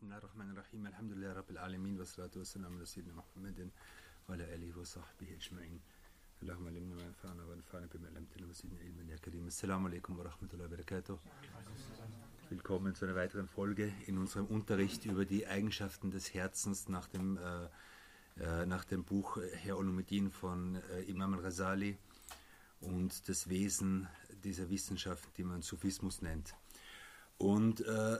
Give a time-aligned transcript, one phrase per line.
[0.00, 3.70] بسم الله الرحمن الرحيم الحمد لله رب العالمين والصلاة والسلام على سيدنا محمد
[4.28, 5.80] وعلى آله وصحبه أجمعين
[6.42, 10.64] اللهم علمنا ما ينفعنا وانفعنا بما علمتنا وزدنا علما يا كريم السلام عليكم ورحمة الله
[10.64, 11.18] وبركاته
[12.50, 17.36] Willkommen zu einer weiteren Folge in unserem Unterricht über die Eigenschaften des Herzens nach dem,
[17.36, 17.68] äh,
[18.40, 21.98] äh, nach dem Buch Herr Olumedin von äh, Imam al-Ghazali
[22.80, 24.08] und das Wesen
[24.44, 26.54] dieser Wissenschaft, die man Sufismus nennt.
[27.38, 28.18] Und äh,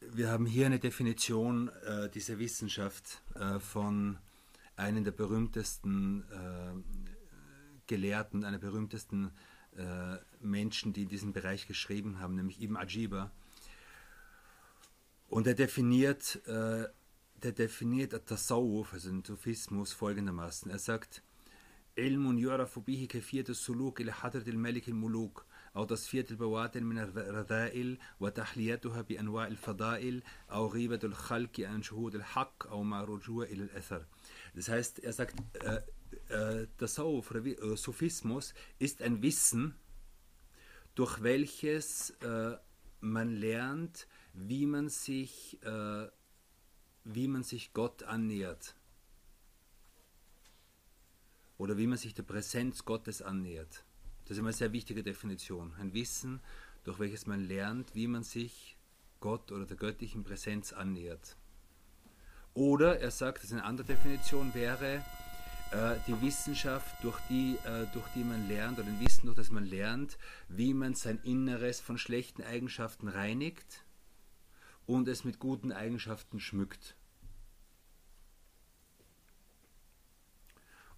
[0.00, 4.18] wir haben hier eine Definition äh, dieser Wissenschaft äh, von
[4.76, 9.32] einem der berühmtesten äh, Gelehrten, einer berühmtesten
[9.76, 13.30] äh, Menschen, die in diesem Bereich geschrieben haben, nämlich Ibn Ajiba.
[15.28, 16.86] Und er definiert, äh,
[17.42, 20.70] der definiert Tasawwuf, also den Sufismus, folgendermaßen.
[20.70, 21.22] Er sagt,
[21.96, 25.44] Ilmun yurafu bihi kefiyat suluk ila hadrat al-malik al-muluk
[25.77, 32.83] أو تصفية البواطن من الرذائل وتحليتها بأنواع الفضائل أو غيبة الخلق عن شهود الحق أو
[32.83, 34.05] مع رجوع إلى الأثر.
[34.55, 35.81] Das heißt, er sagt, äh,
[36.29, 39.75] äh, Tasawwuf, äh, Sufismus ist ein Wissen,
[40.95, 42.57] durch welches äh,
[42.99, 46.07] man lernt, wie man sich, äh,
[47.03, 48.75] wie man sich Gott annähert
[51.57, 53.85] oder wie man sich der Präsenz Gottes annähert.
[54.28, 55.72] Das ist immer eine sehr wichtige Definition.
[55.80, 56.40] Ein Wissen,
[56.84, 58.76] durch welches man lernt, wie man sich
[59.20, 61.38] Gott oder der göttlichen Präsenz annähert.
[62.52, 65.02] Oder er sagt, dass eine andere Definition wäre,
[65.70, 69.50] äh, die Wissenschaft, durch die, äh, durch die man lernt, oder ein Wissen, durch das
[69.50, 70.18] man lernt,
[70.48, 73.82] wie man sein Inneres von schlechten Eigenschaften reinigt
[74.84, 76.96] und es mit guten Eigenschaften schmückt.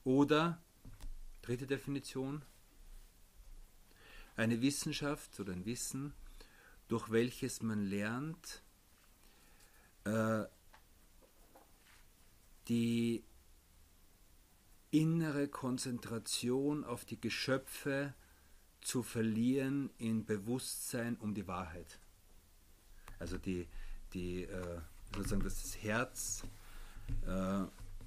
[0.03, 0.61] Oder,
[1.43, 2.43] dritte Definition,
[4.41, 6.15] eine Wissenschaft oder ein Wissen,
[6.89, 8.63] durch welches man lernt,
[10.05, 10.45] äh,
[12.67, 13.23] die
[14.91, 18.15] innere Konzentration auf die Geschöpfe
[18.81, 22.01] zu verlieren in Bewusstsein um die Wahrheit.
[23.19, 23.69] Also die,
[24.15, 24.81] die äh,
[25.15, 26.45] sozusagen das Herz
[27.27, 27.65] äh,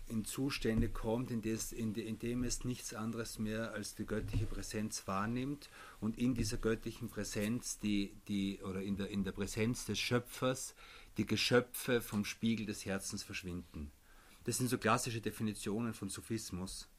[0.08, 4.46] in Zustände kommt, in, des, in, in, dem es nichts anderes mehr als die göttliche
[4.46, 5.70] Präsenz wahrnimmt
[6.00, 10.76] und in dieser göttlichen Präsenz, die, die, oder in der, in der Präsenz des Schöpfers,
[11.18, 13.92] die Geschöpfe vom Spiegel des Herzens verschwinden.
[14.46, 16.90] Das sind so klassische Definitionen von Sufismus.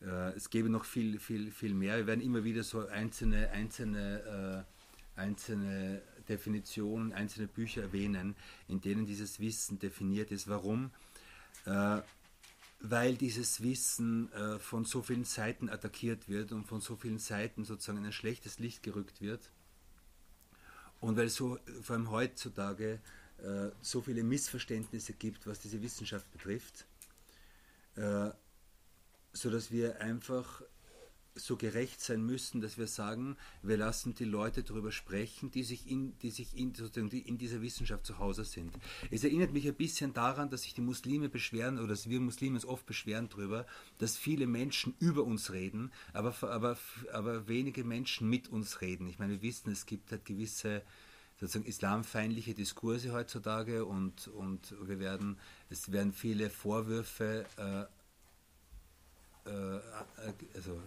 [0.00, 1.98] Äh, es gäbe noch viel, viel, viel mehr.
[1.98, 4.66] Wir werden immer wieder so einzelne, einzelne,
[5.16, 8.34] äh, einzelne Definitionen, einzelne Bücher erwähnen,
[8.66, 10.48] in denen dieses Wissen definiert ist.
[10.48, 10.90] Warum?
[11.66, 12.00] Äh,
[12.80, 17.64] weil dieses Wissen äh, von so vielen Seiten attackiert wird und von so vielen Seiten
[17.64, 19.50] sozusagen in ein schlechtes Licht gerückt wird.
[21.00, 23.00] Und weil so, vor allem heutzutage,
[23.38, 26.86] äh, so viele Missverständnisse gibt, was diese Wissenschaft betrifft,
[27.96, 28.30] äh,
[29.32, 30.62] sodass wir einfach
[31.34, 35.90] so gerecht sein müssen, dass wir sagen, wir lassen die Leute darüber sprechen, die sich
[35.90, 38.72] in, die sich in, die in dieser Wissenschaft zu Hause sind.
[39.10, 42.56] Es erinnert mich ein bisschen daran, dass sich die Muslime beschweren oder dass wir Muslime
[42.56, 43.66] uns oft beschweren darüber,
[43.98, 46.76] dass viele Menschen über uns reden, aber, aber,
[47.12, 49.08] aber wenige Menschen mit uns reden.
[49.08, 50.82] Ich meine, wir wissen, es gibt halt gewisse
[51.40, 55.38] sozusagen islamfeindliche Diskurse heutzutage und, und wir werden,
[55.70, 57.84] es werden viele Vorwürfe äh,
[59.44, 59.80] äh,
[60.54, 60.80] also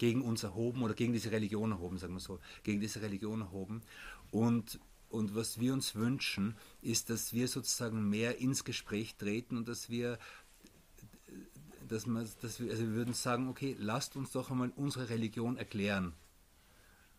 [0.00, 3.82] gegen uns erhoben oder gegen diese Religion erhoben, sagen wir so, gegen diese Religion erhoben.
[4.30, 4.80] Und,
[5.10, 9.90] und was wir uns wünschen, ist, dass wir sozusagen mehr ins Gespräch treten und dass
[9.90, 10.18] wir
[11.86, 15.56] dass, man, dass wir, also wir würden sagen, okay, lasst uns doch einmal unsere Religion
[15.56, 16.14] erklären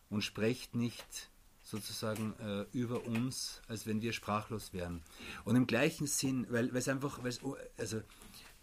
[0.08, 1.30] und sprecht nicht
[1.62, 5.02] sozusagen äh, über uns, als wenn wir sprachlos wären.
[5.44, 7.40] Und im gleichen Sinn, weil es einfach, weil's,
[7.76, 8.02] also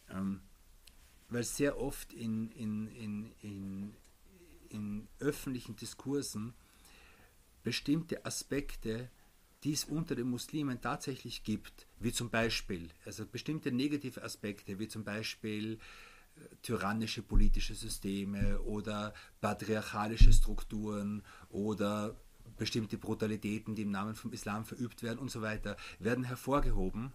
[0.09, 0.41] ähm,
[1.29, 3.93] weil sehr oft in, in, in, in,
[4.71, 6.53] in öffentlichen Diskursen
[7.63, 9.09] bestimmte Aspekte,
[9.63, 14.87] die es unter den Muslimen tatsächlich gibt, wie zum Beispiel, also bestimmte negative Aspekte, wie
[14.87, 22.15] zum Beispiel äh, tyrannische politische Systeme oder patriarchalische Strukturen oder
[22.57, 27.11] bestimmte Brutalitäten, die im Namen vom Islam verübt werden und so weiter, werden hervorgehoben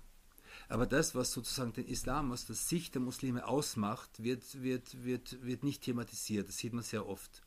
[0.69, 5.43] aber das, was sozusagen den Islam aus der Sicht der Muslime ausmacht, wird, wird, wird,
[5.43, 6.49] wird nicht thematisiert.
[6.49, 7.43] Das sieht man sehr oft.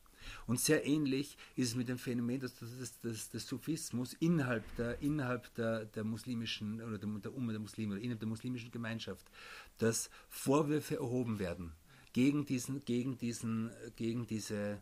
[0.46, 5.02] Und sehr ähnlich ist es mit dem Phänomen des, des, des, des Sufismus innerhalb der,
[5.02, 9.30] innerhalb der, der muslimischen oder der, der Umma der Muslime oder innerhalb der muslimischen Gemeinschaft,
[9.78, 11.74] dass Vorwürfe erhoben werden
[12.14, 14.82] gegen diesen, gegen diesen, gegen diese,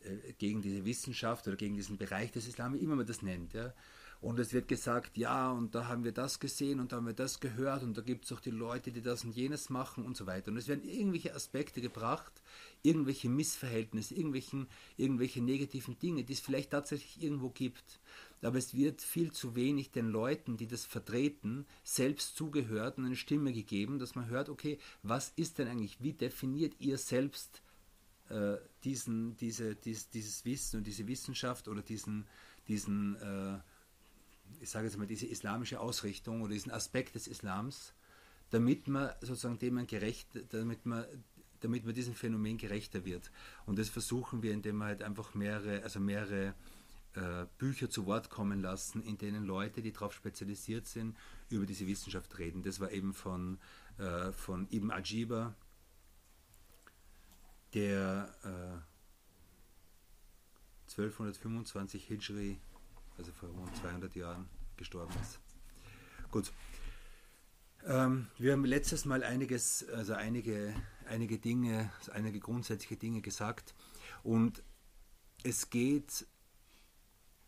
[0.00, 3.52] äh, gegen diese Wissenschaft oder gegen diesen Bereich des Islam, wie immer man das nennt.
[3.52, 3.74] Ja.
[4.20, 7.12] Und es wird gesagt, ja, und da haben wir das gesehen und da haben wir
[7.12, 10.16] das gehört und da gibt es auch die Leute, die das und jenes machen und
[10.16, 10.50] so weiter.
[10.50, 12.42] Und es werden irgendwelche Aspekte gebracht,
[12.82, 14.66] irgendwelche Missverhältnisse, irgendwelchen,
[14.96, 18.00] irgendwelche negativen Dinge, die es vielleicht tatsächlich irgendwo gibt.
[18.42, 23.16] Aber es wird viel zu wenig den Leuten, die das vertreten, selbst zugehört und eine
[23.16, 27.62] Stimme gegeben, dass man hört, okay, was ist denn eigentlich, wie definiert ihr selbst
[28.30, 32.26] äh, diesen, diese, dies, dieses Wissen und diese Wissenschaft oder diesen,
[32.66, 33.58] diesen äh,
[34.60, 37.94] ich sage jetzt mal, diese islamische Ausrichtung oder diesen Aspekt des Islams,
[38.50, 41.04] damit man sozusagen dem gerecht, damit man,
[41.60, 43.30] damit man diesem Phänomen gerechter wird.
[43.66, 46.54] Und das versuchen wir, indem wir halt einfach mehrere, also mehrere
[47.14, 51.16] äh, Bücher zu Wort kommen lassen, in denen Leute, die darauf spezialisiert sind,
[51.48, 52.62] über diese Wissenschaft reden.
[52.62, 53.58] Das war eben von,
[53.98, 55.54] äh, von Ibn Ajiba,
[57.74, 58.78] der äh,
[60.90, 62.58] 1225 Hijri
[63.18, 65.40] also vor rund 200 Jahren gestorben ist.
[66.30, 66.52] Gut.
[67.84, 70.74] Ähm, wir haben letztes Mal einiges, also einige,
[71.06, 73.74] einige Dinge, einige grundsätzliche Dinge gesagt
[74.22, 74.62] und
[75.42, 76.26] es geht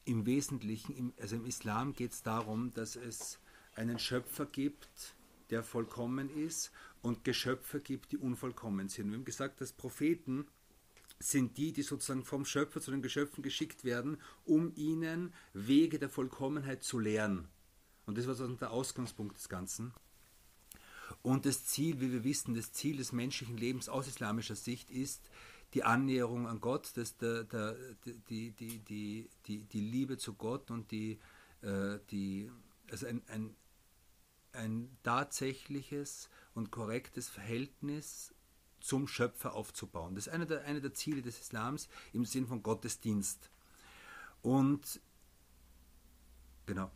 [0.04, 3.38] im Wesentlichen, im, also im Islam geht es darum, dass es
[3.74, 5.14] einen Schöpfer gibt,
[5.50, 6.70] der vollkommen ist
[7.02, 9.10] und Geschöpfe gibt, die unvollkommen sind.
[9.10, 10.46] Wir haben gesagt, dass Propheten
[11.20, 16.08] sind die, die sozusagen vom Schöpfer zu den Geschöpfen geschickt werden, um ihnen Wege der
[16.08, 17.48] Vollkommenheit zu lehren.
[18.06, 19.92] Und das war sozusagen der Ausgangspunkt des Ganzen.
[21.22, 25.28] Und das Ziel, wie wir wissen, das Ziel des menschlichen Lebens aus islamischer Sicht ist
[25.74, 27.76] die Annäherung an Gott, das der, der,
[28.28, 31.20] die, die, die, die, die Liebe zu Gott und die,
[31.62, 32.50] äh, die
[32.90, 33.54] also ein, ein,
[34.52, 38.34] ein tatsächliches und korrektes Verhältnis
[38.80, 40.14] zum Schöpfer aufzubauen.
[40.14, 43.50] Das ist eine der, eine der Ziele des Islams im Sinn von Gottesdienst.
[44.42, 45.00] Und
[46.66, 46.90] genau.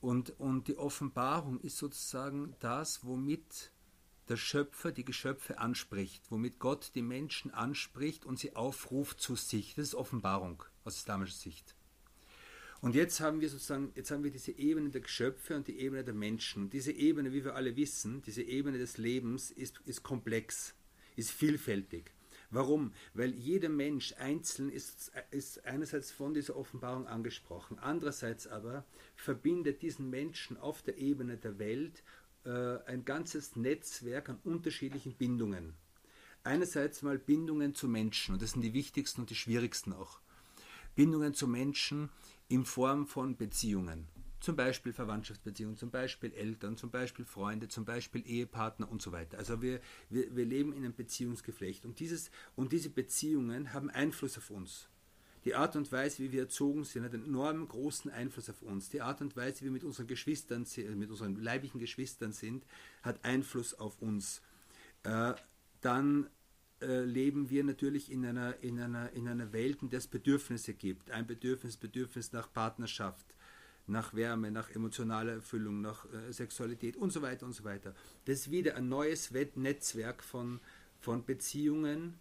[0.00, 3.72] Und, und die Offenbarung ist sozusagen das, womit
[4.28, 9.74] der Schöpfer die Geschöpfe anspricht, womit Gott die Menschen anspricht und sie aufruft zu sich.
[9.74, 11.76] Das ist Offenbarung aus islamischer Sicht.
[12.82, 16.02] Und jetzt haben wir sozusagen, jetzt haben wir diese Ebene der Geschöpfe und die Ebene
[16.02, 16.68] der Menschen.
[16.68, 20.74] Diese Ebene, wie wir alle wissen, diese Ebene des Lebens ist, ist komplex,
[21.14, 22.12] ist vielfältig.
[22.50, 22.92] Warum?
[23.14, 30.10] Weil jeder Mensch einzeln ist, ist einerseits von dieser Offenbarung angesprochen, andererseits aber verbindet diesen
[30.10, 32.02] Menschen auf der Ebene der Welt
[32.44, 35.74] äh, ein ganzes Netzwerk an unterschiedlichen Bindungen.
[36.42, 40.18] Einerseits mal Bindungen zu Menschen, und das sind die wichtigsten und die schwierigsten auch.
[40.96, 42.10] Bindungen zu Menschen,
[42.52, 44.08] in Form von Beziehungen.
[44.38, 49.38] Zum Beispiel Verwandtschaftsbeziehungen, zum Beispiel Eltern, zum Beispiel Freunde, zum Beispiel Ehepartner und so weiter.
[49.38, 54.36] Also wir, wir, wir leben in einem Beziehungsgeflecht und, dieses, und diese Beziehungen haben Einfluss
[54.36, 54.90] auf uns.
[55.46, 58.90] Die Art und Weise, wie wir erzogen sind, hat einen enorm großen Einfluss auf uns.
[58.90, 60.66] Die Art und Weise, wie wir mit unseren Geschwistern,
[60.96, 62.66] mit unseren leiblichen Geschwistern sind,
[63.02, 64.42] hat Einfluss auf uns.
[65.04, 65.32] Äh,
[65.80, 66.28] dann
[66.82, 70.74] äh, leben wir natürlich in einer, in, einer, in einer Welt, in der es Bedürfnisse
[70.74, 71.10] gibt.
[71.10, 73.24] Ein Bedürfnis, Bedürfnis nach Partnerschaft,
[73.86, 77.94] nach Wärme, nach emotionaler Erfüllung, nach äh, Sexualität und so weiter und so weiter.
[78.24, 80.60] Das ist wieder ein neues Netzwerk von,
[81.00, 82.18] von Beziehungen,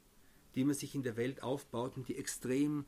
[0.56, 2.86] die man sich in der Welt aufbaut und die extrem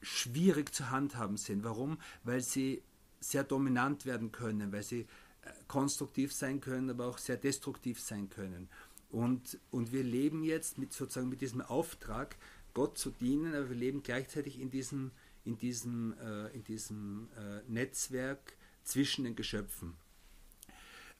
[0.00, 1.64] schwierig zu handhaben sind.
[1.64, 1.98] Warum?
[2.24, 2.82] Weil sie
[3.20, 8.28] sehr dominant werden können, weil sie äh, konstruktiv sein können, aber auch sehr destruktiv sein
[8.28, 8.68] können.
[9.10, 12.36] Und, und wir leben jetzt mit sozusagen mit diesem Auftrag,
[12.74, 15.10] Gott zu dienen, aber wir leben gleichzeitig in diesem,
[15.44, 19.94] in diesem, äh, in diesem äh, Netzwerk zwischen den Geschöpfen.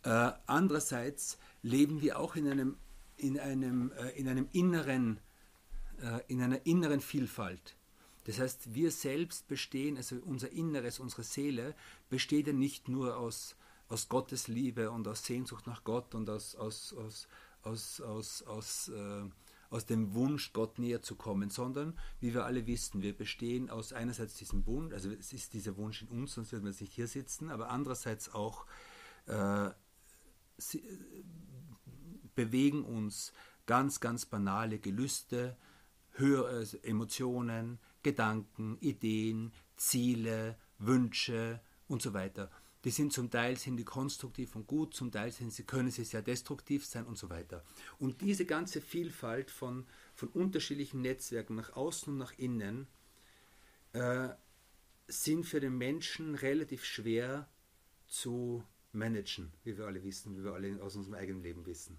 [0.02, 2.76] Äh, andererseits leben wir auch in einem,
[3.16, 5.18] in einem, äh, in einem inneren,
[6.02, 7.74] äh, in einer inneren Vielfalt.
[8.24, 11.74] Das heißt, wir selbst bestehen, also unser Inneres, unsere Seele
[12.10, 13.56] besteht ja nicht nur aus,
[13.88, 17.28] aus Gottes Liebe und aus Sehnsucht nach Gott und aus, aus, aus
[17.66, 19.24] aus, aus, aus, äh,
[19.70, 23.92] aus dem Wunsch, Gott näher zu kommen, sondern, wie wir alle wissen, wir bestehen aus
[23.92, 27.08] einerseits diesem Wunsch, also es ist dieser Wunsch in uns, sonst würden wir nicht hier
[27.08, 28.66] sitzen, aber andererseits auch
[29.26, 29.70] äh,
[30.56, 30.82] sie,
[32.34, 33.32] bewegen uns
[33.66, 35.56] ganz, ganz banale Gelüste,
[36.12, 42.50] höhere also Emotionen, Gedanken, Ideen, Ziele, Wünsche und so weiter.
[42.86, 46.04] Die sind zum Teil sind die konstruktiv und gut, zum Teil sind sie, können sie
[46.04, 47.64] sehr destruktiv sein und so weiter.
[47.98, 52.86] Und diese ganze Vielfalt von, von unterschiedlichen Netzwerken nach außen und nach innen
[53.92, 54.28] äh,
[55.08, 57.48] sind für den Menschen relativ schwer
[58.06, 58.62] zu
[58.92, 61.98] managen, wie wir alle wissen, wie wir alle aus unserem eigenen Leben wissen.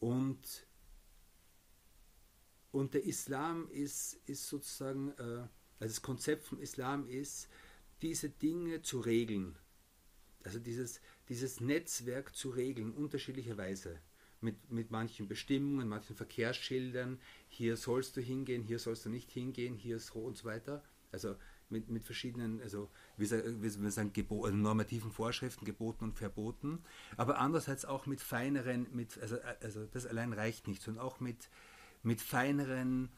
[0.00, 0.66] Und,
[2.72, 7.48] und der Islam ist, ist sozusagen, äh, also das Konzept vom Islam ist,
[8.02, 9.56] diese Dinge zu regeln.
[10.46, 13.98] Also dieses, dieses Netzwerk zu regeln, unterschiedlicherweise.
[14.40, 19.74] Mit, mit manchen Bestimmungen, manchen Verkehrsschildern, hier sollst du hingehen, hier sollst du nicht hingehen,
[19.74, 20.84] hier so und so weiter.
[21.10, 21.34] Also
[21.68, 26.84] mit, mit verschiedenen, also wie wir sagen, Gebo also normativen Vorschriften, Geboten und Verboten,
[27.16, 31.48] aber andererseits auch mit feineren, mit, also, also das allein reicht nicht, sondern auch mit,
[32.04, 33.08] mit feineren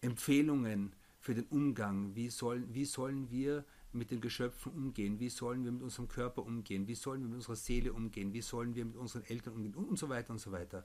[0.00, 2.16] Empfehlungen für den Umgang.
[2.16, 3.64] Wie, soll, wie sollen wir
[3.96, 5.18] mit den Geschöpfen umgehen?
[5.18, 6.86] Wie sollen wir mit unserem Körper umgehen?
[6.86, 8.32] Wie sollen wir mit unserer Seele umgehen?
[8.32, 9.74] Wie sollen wir mit unseren Eltern umgehen?
[9.74, 10.84] Und, so weiter und so weiter.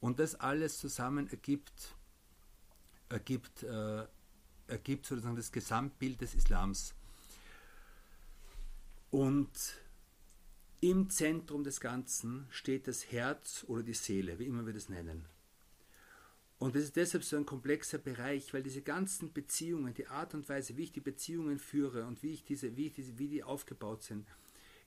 [0.00, 1.94] Und das alles zusammen ergibt,
[3.08, 4.06] ergibt äh,
[4.66, 6.94] ergibt sozusagen das Gesamtbild des Islams.
[9.10, 9.50] Und
[10.80, 15.26] im Zentrum des Ganzen steht das Herz oder die Seele, wie immer wir das nennen.
[16.64, 20.48] Und das ist deshalb so ein komplexer Bereich, weil diese ganzen Beziehungen, die Art und
[20.48, 23.44] Weise, wie ich die Beziehungen führe und wie, ich diese, wie, ich diese, wie die
[23.44, 24.26] aufgebaut sind,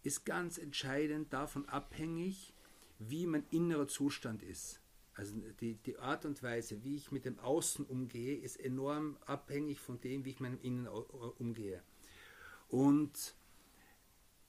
[0.01, 2.55] ist ganz entscheidend davon abhängig,
[2.97, 4.81] wie mein innerer Zustand ist.
[5.13, 9.79] Also die, die Art und Weise, wie ich mit dem Außen umgehe, ist enorm abhängig
[9.79, 11.83] von dem, wie ich mit dem Innen umgehe.
[12.69, 13.35] Und,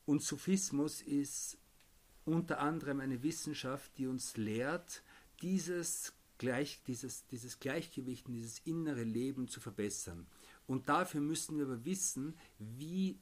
[0.07, 1.59] und Sufismus ist
[2.25, 5.03] unter anderem eine Wissenschaft, die uns lehrt,
[5.43, 10.27] dieses, Gleich, dieses, dieses Gleichgewicht und dieses innere Leben zu verbessern.
[10.67, 13.19] Und dafür müssen wir aber wissen, wie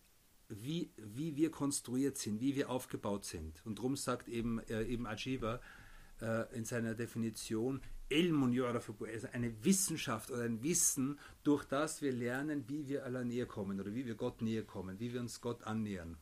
[0.48, 3.60] wie, wie wir konstruiert sind, wie wir aufgebaut sind.
[3.64, 5.60] Und darum sagt eben, äh, eben Ajiva,
[6.20, 12.86] äh, in seiner Definition also eine Wissenschaft oder ein Wissen, durch das wir lernen, wie
[12.86, 16.16] wir Allah näher kommen oder wie wir Gott näher kommen, wie wir uns Gott annähern.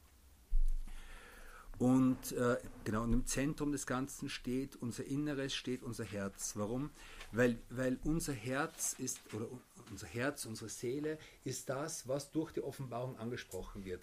[1.78, 6.52] Und äh, genau, und im Zentrum des Ganzen steht unser Inneres, steht unser Herz.
[6.56, 6.90] Warum?
[7.32, 9.48] Weil, weil unser Herz ist, oder
[9.90, 14.02] unser Herz, unsere Seele ist das, was durch die Offenbarung angesprochen wird.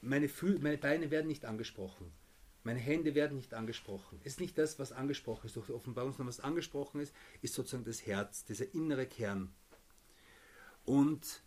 [0.00, 2.12] Meine, Fü meine Beine werden nicht angesprochen.
[2.64, 4.20] Meine Hände werden nicht angesprochen.
[4.24, 7.54] Es ist nicht das, was angesprochen ist durch die Offenbarung, sondern was angesprochen ist, ist
[7.54, 9.52] sozusagen das Herz, dieser innere Kern.
[10.84, 11.42] Und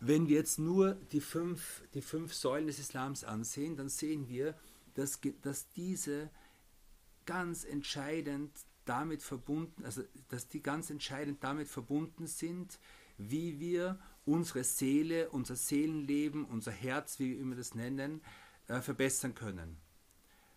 [0.00, 4.54] wenn wir jetzt nur die fünf, die fünf Säulen des Islams ansehen, dann sehen wir,
[4.94, 6.30] dass, dass diese
[7.26, 8.52] ganz entscheidend
[8.84, 12.78] damit verbunden, also dass die ganz entscheidend damit verbunden sind,
[13.18, 18.22] wie wir unsere Seele, unser Seelenleben, unser Herz, wie wir immer das nennen,
[18.68, 19.78] äh, verbessern können.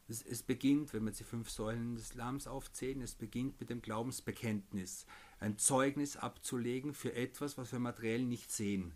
[0.07, 3.81] Es, es, beginnt, wenn wir die fünf Säulen des Islams aufzählen, es beginnt mit dem
[3.81, 5.05] Glaubensbekenntnis,
[5.39, 8.93] ein Zeugnis abzulegen für etwas, was wir materiell nicht sehen.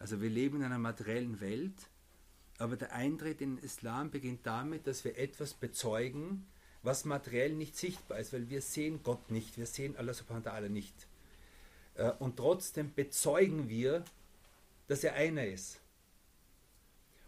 [0.00, 1.74] Also wir leben in einer materiellen Welt,
[2.58, 6.46] aber der Eintritt in den Islam beginnt damit, dass wir etwas bezeugen,
[6.82, 10.50] was materiell nicht sichtbar ist, weil wir sehen Gott nicht, wir sehen Allah subhanahu wa
[10.52, 10.94] ta'ala nicht.
[11.94, 14.02] Äh, und trotzdem bezeugen wir,
[14.88, 15.80] dass er einer ist.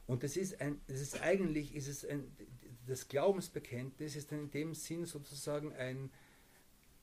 [0.06, 2.24] Und das ist ein, das ist eigentlich, ist es ein,
[2.86, 6.10] das Glaubensbekenntnis ist dann in dem Sinn sozusagen ein,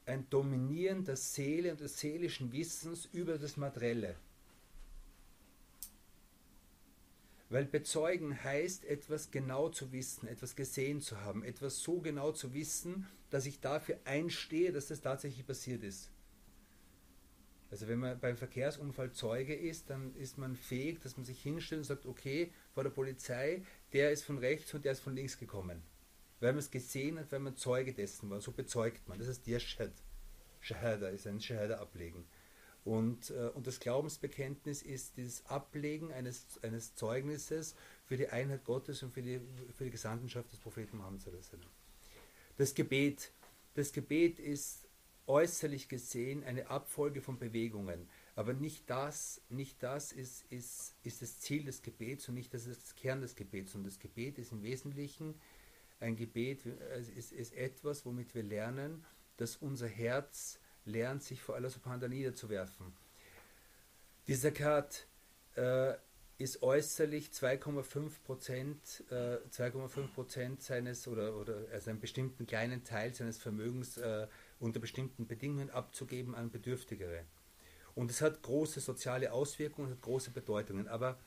[0.07, 4.15] ein Dominieren der Seele und des seelischen Wissens über das Materielle.
[7.49, 12.53] Weil bezeugen heißt, etwas genau zu wissen, etwas gesehen zu haben, etwas so genau zu
[12.53, 16.11] wissen, dass ich dafür einstehe, dass das tatsächlich passiert ist.
[17.71, 21.79] Also wenn man beim Verkehrsunfall Zeuge ist, dann ist man fähig, dass man sich hinstellt
[21.79, 23.63] und sagt, okay, vor der Polizei,
[23.93, 25.83] der ist von rechts und der ist von links gekommen.
[26.39, 28.41] Weil man es gesehen hat, weil man Zeuge dessen war.
[28.41, 29.19] So bezeugt man.
[29.19, 29.91] Das ist Yashhad.
[30.61, 32.25] Shahada ist ein Shahada ablegen.
[32.89, 37.75] Und, äh, und das Glaubensbekenntnis ist dieses Ablegen eines, eines Zeugnisses
[38.07, 39.39] für die Einheit Gottes und für die,
[39.75, 41.21] für die Gesandtschaft des Propheten Muhammad.
[42.57, 43.31] Das Gebet.
[43.75, 44.87] Das Gebet ist
[45.27, 48.09] äußerlich gesehen eine Abfolge von Bewegungen.
[48.35, 52.65] Aber nicht das, nicht das ist, ist, ist das Ziel des Gebets und nicht das
[52.65, 53.75] ist das Kern des Gebets.
[53.75, 55.35] Und das Gebet ist im Wesentlichen
[55.99, 59.05] ein Gebet, ist, ist etwas, womit wir lernen,
[59.37, 62.93] dass unser Herz lernt, sich vor Allah subhanahu niederzuwerfen.
[64.27, 65.07] Die Zakat
[65.55, 65.93] äh,
[66.37, 73.13] ist äußerlich 2,5 Prozent, äh, 2,5 Prozent seines oder, oder also einen bestimmten kleinen Teil
[73.13, 74.27] seines Vermögens äh,
[74.59, 77.25] unter bestimmten Bedingungen abzugeben an Bedürftigere.
[77.95, 80.87] Und es hat große soziale Auswirkungen, hat große Bedeutungen.
[80.87, 81.19] Aber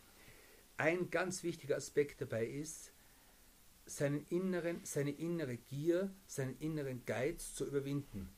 [0.79, 2.93] ein ganz wichtiger Aspekt dabei ist,
[3.85, 8.31] seinen inneren, seine innere Gier, seinen inneren Geiz zu überwinden.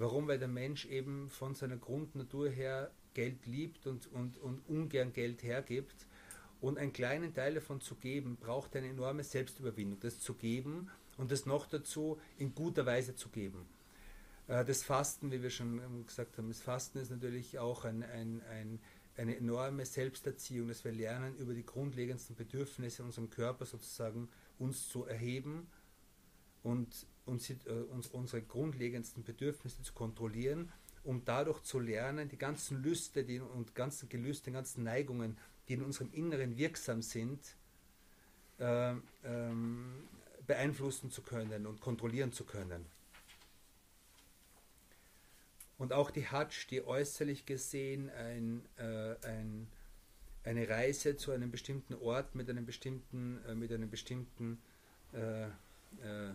[0.00, 0.28] Warum?
[0.28, 5.42] Weil der Mensch eben von seiner Grundnatur her Geld liebt und, und, und ungern Geld
[5.42, 6.06] hergibt.
[6.62, 10.00] Und einen kleinen Teil davon zu geben, braucht eine enorme Selbstüberwindung.
[10.00, 13.66] Das zu geben und das noch dazu in guter Weise zu geben.
[14.46, 18.02] Äh, das Fasten, wie wir schon ähm, gesagt haben, das Fasten ist natürlich auch ein,
[18.02, 18.80] ein, ein,
[19.18, 24.28] eine enorme Selbsterziehung, dass wir lernen, über die grundlegendsten Bedürfnisse in unserem Körper sozusagen
[24.58, 25.66] uns zu erheben
[26.62, 27.54] und uns, äh,
[27.90, 30.70] uns unsere grundlegendsten Bedürfnisse zu kontrollieren,
[31.04, 35.82] um dadurch zu lernen, die ganzen Lüste die, und ganzen Gelüste, ganzen Neigungen, die in
[35.82, 37.40] unserem Inneren wirksam sind,
[38.58, 38.94] äh,
[39.24, 40.08] ähm,
[40.46, 42.84] beeinflussen zu können und kontrollieren zu können.
[45.78, 49.66] Und auch die Hajj, die äußerlich gesehen ein, äh, ein,
[50.44, 54.60] eine Reise zu einem bestimmten Ort mit einem bestimmten, äh, mit einem bestimmten,
[55.14, 56.34] äh, äh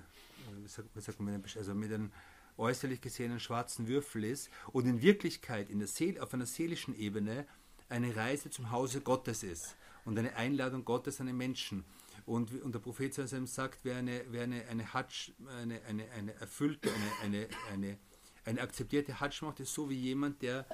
[1.19, 2.11] man, also mit einem
[2.57, 7.45] äußerlich gesehenen schwarzen Würfel ist und in Wirklichkeit in der Seele, auf einer seelischen Ebene
[7.89, 9.75] eine Reise zum Hause Gottes ist
[10.05, 11.85] und eine Einladung Gottes an den Menschen.
[12.25, 16.89] Und, und der Prophet sagt, wer eine, wer eine, eine Hajj, eine, eine, eine erfüllte,
[16.89, 17.97] eine, eine, eine,
[18.45, 20.65] eine akzeptierte Hajj macht, ist so wie jemand, der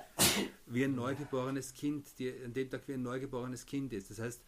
[0.66, 4.10] wie ein neugeborenes Kind, die, an dem Tag wie ein neugeborenes Kind ist.
[4.12, 4.42] Das heißt,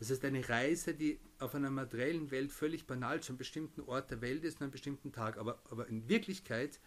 [0.00, 4.10] es ist eine Reise, die auf einer materiellen Welt völlig banal zu einem bestimmten Ort
[4.10, 6.80] der Welt ist, an einem bestimmten Tag, aber, aber in Wirklichkeit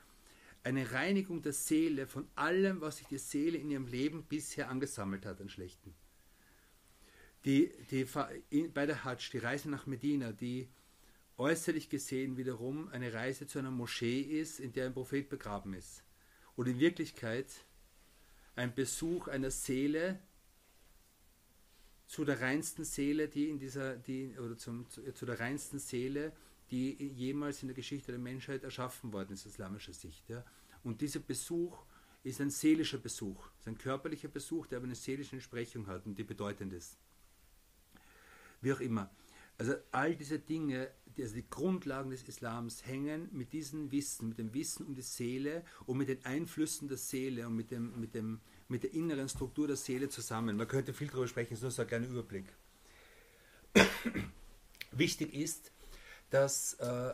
[0.63, 5.25] eine Reinigung der Seele von allem, was sich die Seele in ihrem Leben bisher angesammelt
[5.25, 5.93] hat an Schlechten
[7.47, 10.67] die, die, bei der Hajj, die Reise nach Medina, die
[11.37, 16.03] äußerlich gesehen wiederum eine Reise zu einer Moschee ist, in der ein Prophet begraben ist.
[16.55, 17.47] Und in Wirklichkeit
[18.55, 20.19] ein Besuch einer Seele
[22.07, 26.33] zu der reinsten Seele, die in dieser, die, oder zum, zu, zu der reinsten Seele,
[26.71, 30.27] die jemals in der Geschichte der Menschheit erschaffen worden ist, aus islamischer Sicht.
[30.29, 30.43] Ja.
[30.83, 31.85] Und dieser Besuch
[32.23, 36.17] ist ein seelischer Besuch, ist ein körperlicher Besuch, der aber eine seelische Entsprechung hat und
[36.17, 36.97] die bedeutend ist
[38.61, 39.09] wie auch immer.
[39.57, 44.37] Also all diese Dinge, die, also die Grundlagen des Islams hängen mit diesem Wissen, mit
[44.37, 48.13] dem Wissen um die Seele und mit den Einflüssen der Seele und mit, dem, mit,
[48.13, 50.57] dem, mit der inneren Struktur der Seele zusammen.
[50.57, 52.45] Man könnte viel darüber sprechen, es ist nur so ein kleiner Überblick.
[54.91, 55.71] Wichtig ist,
[56.29, 57.13] dass, äh,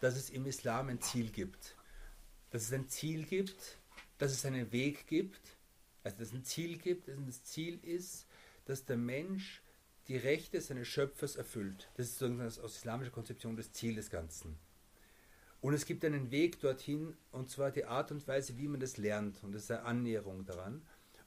[0.00, 1.76] dass es im Islam ein Ziel gibt.
[2.50, 3.78] Dass es ein Ziel gibt,
[4.18, 5.40] dass es einen Weg gibt,
[6.02, 8.26] also dass es ein Ziel gibt, dass das Ziel ist,
[8.64, 9.62] dass der Mensch
[10.08, 11.88] die Rechte seines Schöpfers erfüllt.
[11.96, 14.58] Das ist sozusagen aus islamischer Konzeption das Ziel des Ganzen.
[15.60, 18.96] Und es gibt einen Weg dorthin, und zwar die Art und Weise, wie man das
[18.96, 20.82] lernt, und das ist eine Annäherung daran.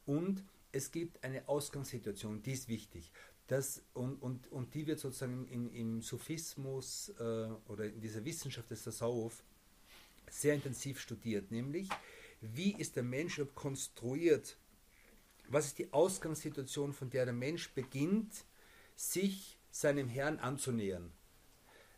[0.06, 3.12] Und es gibt eine Ausgangssituation, die ist wichtig.
[3.48, 8.72] Das, und, und, und die wird sozusagen im, im Sufismus äh, oder in dieser Wissenschaft
[8.72, 9.44] des Tasawuf
[10.30, 11.90] sehr intensiv studiert, nämlich
[12.42, 14.58] wie ist der Mensch konstruiert,
[15.48, 18.46] was ist die Ausgangssituation, von der der Mensch beginnt,
[18.96, 21.12] sich seinem Herrn anzunähern.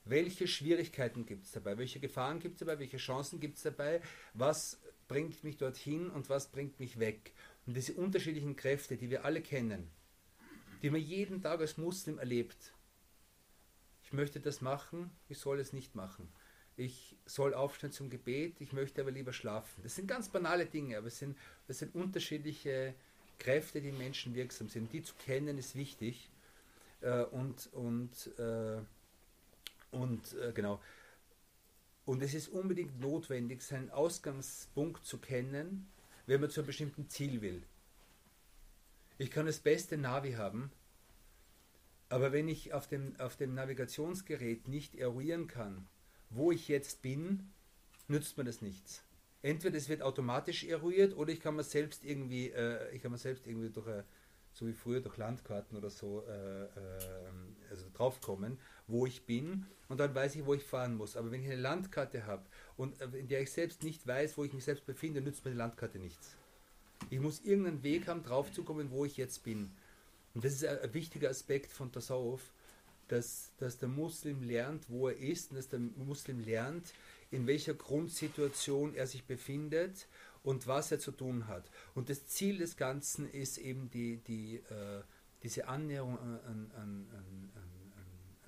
[0.05, 1.77] Welche Schwierigkeiten gibt es dabei?
[1.79, 2.79] Welche Gefahren gibt es dabei?
[2.79, 4.01] Welche Chancen gibt es dabei?
[4.35, 7.33] Was bringt mich dorthin und was bringt mich weg?
[7.65, 9.89] Und diese unterschiedlichen Kräfte, die wir alle kennen,
[10.83, 12.73] die man jeden Tag als Muslim erlebt.
[14.03, 16.31] Ich möchte das machen, ich soll es nicht machen.
[16.77, 19.81] Ich soll aufstehen zum Gebet, ich möchte aber lieber schlafen.
[19.81, 21.37] Das sind ganz banale Dinge, aber es sind,
[21.67, 22.93] das sind unterschiedliche
[23.39, 24.93] Kräfte, die Menschen wirksam sind.
[24.93, 26.29] Die zu kennen ist wichtig
[27.01, 28.77] äh, und und, äh,
[29.95, 30.81] und äh, genau.
[32.05, 35.87] Und es ist unbedingt notwendig, seinen Ausgangspunkt zu kennen,
[36.27, 37.63] wenn man zu einem bestimmten Ziel will.
[39.17, 40.71] Ich kann das beste Navi haben,
[42.09, 45.87] aber wenn ich auf dem, auf dem Navigationsgerät nicht eruieren kann,
[46.29, 47.51] wo ich jetzt bin,
[48.07, 49.03] nützt mir das nichts.
[49.41, 53.17] Entweder es wird automatisch eruiert oder ich kann mir selbst irgendwie, äh, ich kann mir
[53.17, 54.05] selbst irgendwie durch eine
[54.55, 56.69] so wie früher durch Landkarten oder so äh, äh,
[57.69, 61.15] also draufkommen, wo ich bin und dann weiß ich, wo ich fahren muss.
[61.17, 62.43] Aber wenn ich eine Landkarte habe
[62.77, 65.51] und äh, in der ich selbst nicht weiß, wo ich mich selbst befinde, nützt mir
[65.51, 66.35] die Landkarte nichts.
[67.09, 69.71] Ich muss irgendeinen Weg haben, draufzukommen, wo ich jetzt bin.
[70.33, 72.41] Und das ist ein, wichtiger Aspekt von Tasawuf,
[73.07, 76.93] dass, dass der Muslim lernt, wo er ist und dass der Muslim lernt,
[77.31, 80.07] in welcher Grundsituation er sich befindet
[80.43, 81.69] und was er zu tun hat.
[81.93, 85.01] Und das Ziel des Ganzen ist eben die, die, äh,
[85.43, 87.51] diese Annäherung an, an, an, an,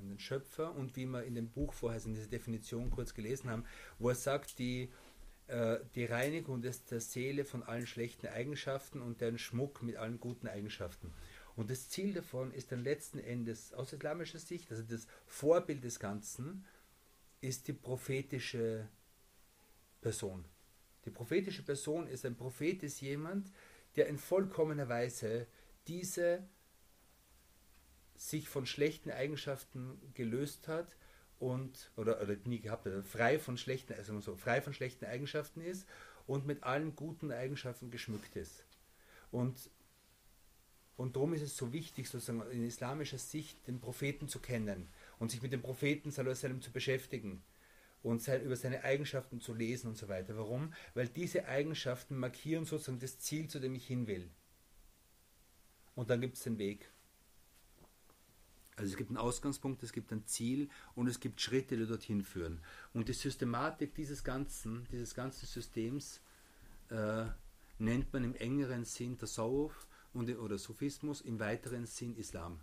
[0.09, 3.65] den Schöpfer und wie wir in dem Buch vorher in dieser Definition kurz gelesen haben,
[3.99, 4.91] wo er sagt, die,
[5.47, 10.19] äh, die Reinigung des, der Seele von allen schlechten Eigenschaften und deren Schmuck mit allen
[10.19, 11.13] guten Eigenschaften.
[11.55, 15.99] Und das Ziel davon ist dann letzten Endes aus islamischer Sicht, also das Vorbild des
[15.99, 16.65] Ganzen,
[17.41, 18.87] ist die prophetische
[20.01, 20.45] Person.
[21.05, 23.51] Die prophetische Person ist ein Prophet, ist jemand,
[23.95, 25.47] der in vollkommener Weise
[25.87, 26.47] diese
[28.17, 30.95] sich von schlechten Eigenschaften gelöst hat
[31.39, 35.61] und oder, oder nie gehabt hat, frei von schlechten, also so, frei von schlechten Eigenschaften
[35.61, 35.87] ist
[36.25, 38.65] und mit allen guten Eigenschaften geschmückt ist.
[39.31, 39.69] Und
[40.97, 45.29] Und darum ist es so wichtig, sozusagen in islamischer Sicht den Propheten zu kennen und
[45.29, 47.43] sich mit dem Propheten sallam, zu beschäftigen
[48.01, 50.35] und sein, über seine Eigenschaften zu lesen und so weiter.
[50.37, 50.73] Warum?
[50.95, 54.27] Weil diese Eigenschaften markieren sozusagen das Ziel, zu dem ich hin will.
[55.95, 56.89] Und dann gibt es den Weg.
[58.77, 62.21] Also es gibt einen Ausgangspunkt, es gibt ein Ziel und es gibt Schritte, die dorthin
[62.21, 62.61] führen.
[62.93, 66.21] Und die Systematik dieses ganzen, dieses ganzen Systems
[66.89, 67.25] äh,
[67.79, 72.59] nennt man im engeren Sinn Tasawwuf und, oder Sufismus, im weiteren Sinn Islam.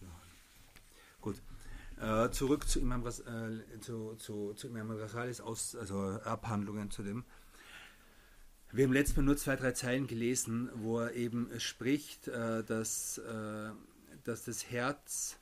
[0.00, 0.08] Ja.
[1.20, 1.42] Gut.
[2.00, 7.02] Äh, zurück zu Imam, Ras, äh, zu, zu, zu Imam Rasalis Aus, also Abhandlungen zu
[7.02, 7.24] dem.
[8.72, 13.18] Wir haben letztes Mal nur zwei, drei Zeilen gelesen, wo er eben spricht, äh, dass,
[13.18, 13.70] äh,
[14.24, 15.38] dass das Herz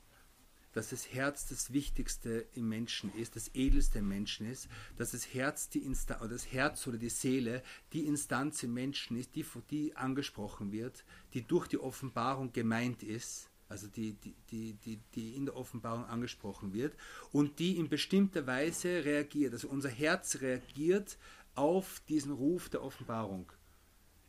[0.72, 5.34] dass das Herz das Wichtigste im Menschen ist, das Edelste im Menschen ist, dass das
[5.34, 7.62] Herz die Instanz, oder das Herz oder die Seele
[7.92, 13.50] die Instanz im Menschen ist, die, die angesprochen wird, die durch die Offenbarung gemeint ist,
[13.68, 16.94] also die, die, die, die, die in der Offenbarung angesprochen wird
[17.32, 19.52] und die in bestimmter Weise reagiert.
[19.52, 21.18] Also unser Herz reagiert
[21.54, 23.50] auf diesen Ruf der Offenbarung,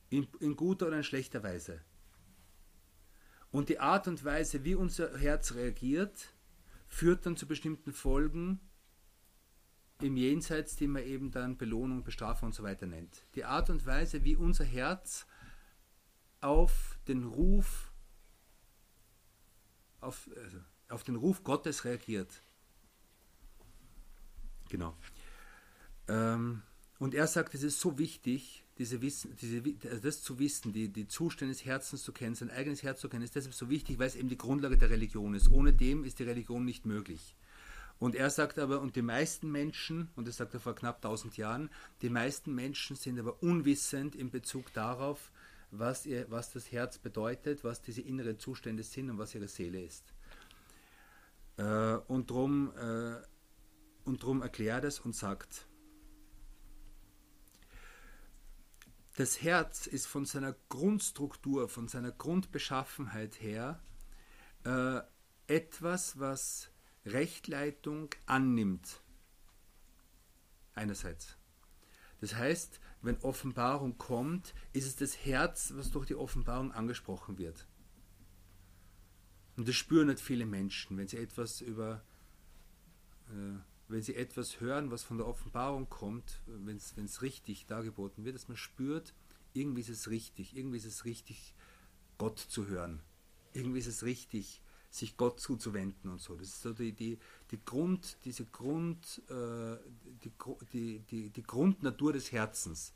[0.10, 1.82] in, in guter oder in schlechter Weise.
[3.52, 6.34] Und die Art und Weise, wie unser Herz reagiert,
[6.88, 8.60] führt dann zu bestimmten Folgen
[10.02, 13.24] im Jenseits, die man eben dann Belohnung, Bestrafung und so weiter nennt.
[13.36, 15.28] Die Art und Weise, wie unser Herz
[16.40, 17.92] auf den Ruf,
[20.00, 20.58] auf, also
[20.90, 22.42] auf den Ruf Gottes reagiert.
[24.70, 24.98] Genau.
[26.08, 26.64] Ähm,
[27.00, 30.90] und er sagt, es ist so wichtig, diese Wissen, diese, also das zu wissen, die,
[30.90, 34.00] die Zustände des Herzens zu kennen, sein eigenes Herz zu kennen, ist deshalb so wichtig,
[34.00, 35.52] weil es eben die Grundlage der Religion ist.
[35.52, 37.36] Ohne dem ist die Religion nicht möglich.
[38.00, 41.38] Und er sagt aber, und die meisten Menschen, und das sagt er vor knapp 1000
[41.38, 41.70] Jahren,
[42.02, 45.32] die meisten Menschen sind aber unwissend in Bezug darauf,
[45.70, 49.84] was, ihr, was das Herz bedeutet, was diese inneren Zustände sind und was ihre Seele
[49.84, 50.04] ist.
[51.58, 53.22] Äh, und darum äh,
[54.06, 55.68] und drum erklärt es und sagt,
[59.16, 63.82] das Herz ist von seiner Grundstruktur, von seiner Grundbeschaffenheit her
[64.64, 65.02] äh,
[65.48, 66.72] etwas, was
[67.06, 69.02] Rechtleitung annimmt.
[70.74, 71.38] Einerseits.
[72.22, 77.68] Das heißt, wenn Offenbarung kommt, ist es das Herz, was durch die Offenbarung angesprochen wird.
[79.58, 82.04] Und das spüren nicht viele Menschen, wenn sie etwas über
[83.30, 83.60] äh,
[83.92, 88.48] wenn sie etwas hören, was von der Offenbarung kommt, wenn es richtig dargeboten wird, dass
[88.48, 89.14] man spürt,
[89.54, 91.54] irgendwie ist es richtig, irgendwie ist es richtig,
[92.18, 93.02] Gott zu hören.
[93.54, 96.36] Irgendwie ist es richtig, sich Gott zuzuwenden und so.
[96.36, 97.18] Das ist so die, die,
[97.52, 99.78] die Grund, diese Grund, äh,
[100.24, 100.32] die,
[100.72, 102.94] die, die, die Grundnatur des Herzens.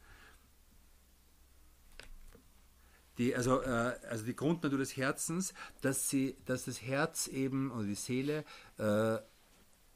[3.18, 7.86] Die, also, äh, also die Grundnatur des Herzens, dass, sie, dass das Herz eben oder
[7.86, 8.46] die Seele
[8.78, 9.18] äh,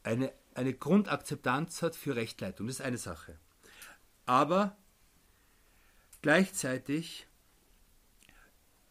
[0.04, 2.68] eine eine Grundakzeptanz hat für Rechtleitung.
[2.68, 3.38] Das ist eine Sache.
[4.26, 4.78] Aber
[6.22, 7.28] gleichzeitig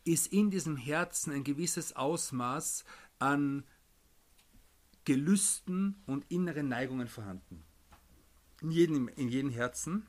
[0.04, 2.84] ist in diesem Herzen ein gewisses Ausmaß
[3.18, 3.64] an
[5.04, 7.64] Gelüsten und inneren Neigungen vorhanden.
[8.60, 10.06] In jedem, in jedem Herzen,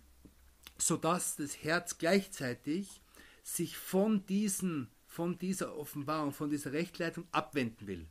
[0.77, 3.01] sodass das Herz gleichzeitig
[3.43, 8.07] sich von, diesen, von dieser Offenbarung, von dieser Rechtleitung abwenden will.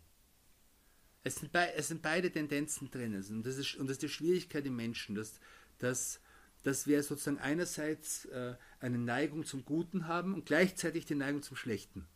[1.24, 3.14] Es sind, be es sind beide Tendenzen drin.
[3.14, 5.40] Und das, ist, und das ist die Schwierigkeit im Menschen, dass,
[5.78, 6.20] dass,
[6.62, 11.56] dass wir sozusagen einerseits äh, eine Neigung zum Guten haben und gleichzeitig die Neigung zum
[11.56, 12.06] Schlechten.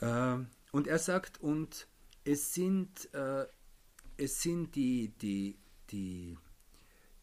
[0.00, 0.38] Äh,
[0.72, 1.86] und er sagt, und
[2.24, 3.46] es sind, äh,
[4.16, 5.58] es sind die, die,
[5.90, 6.38] die,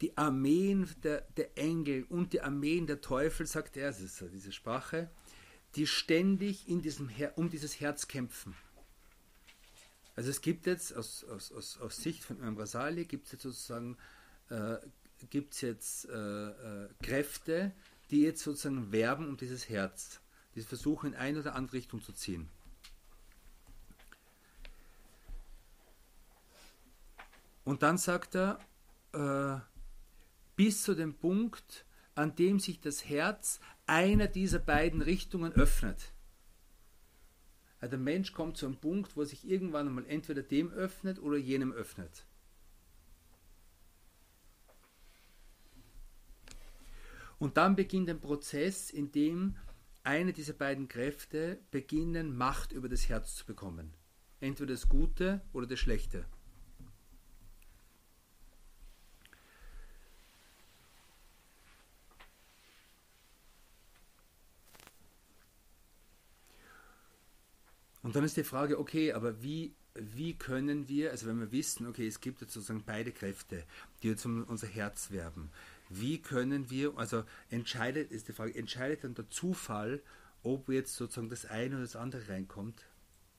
[0.02, 4.52] die Armeen der, der Engel und die Armeen der Teufel, sagt er, das ist diese
[4.52, 5.10] Sprache,
[5.76, 8.56] die ständig in diesem Her um dieses Herz kämpfen.
[10.16, 13.44] Also es gibt jetzt aus, aus, aus, aus Sicht von Imam Rasali gibt es jetzt
[13.44, 13.98] sozusagen
[14.50, 14.78] äh,
[15.30, 17.72] gibt's jetzt äh, äh, Kräfte,
[18.12, 20.20] die jetzt sozusagen werben um dieses Herz,
[20.56, 22.50] die versuchen in eine oder andere Richtung zu ziehen.
[27.64, 28.60] Und dann sagt er,
[29.14, 29.60] äh,
[30.56, 31.86] bis zu dem Punkt,
[32.20, 36.12] an dem sich das Herz einer dieser beiden Richtungen öffnet.
[37.80, 41.38] Also der Mensch kommt zu einem Punkt, wo sich irgendwann einmal entweder dem öffnet oder
[41.38, 42.26] jenem öffnet.
[47.38, 49.56] Und dann beginnt ein Prozess, in dem
[50.04, 53.94] eine dieser beiden Kräfte beginnen, Macht über das Herz zu bekommen.
[54.42, 56.26] Entweder das Gute oder das Schlechte.
[68.10, 71.86] Und dann ist die Frage, okay, aber wie, wie können wir, also wenn wir wissen,
[71.86, 73.64] okay, es gibt jetzt sozusagen beide Kräfte,
[74.02, 75.52] die jetzt um unser Herz werben,
[75.90, 80.02] wie können wir, also entscheidet, ist die Frage, entscheidet dann der Zufall,
[80.42, 82.84] ob jetzt sozusagen das eine oder das andere reinkommt?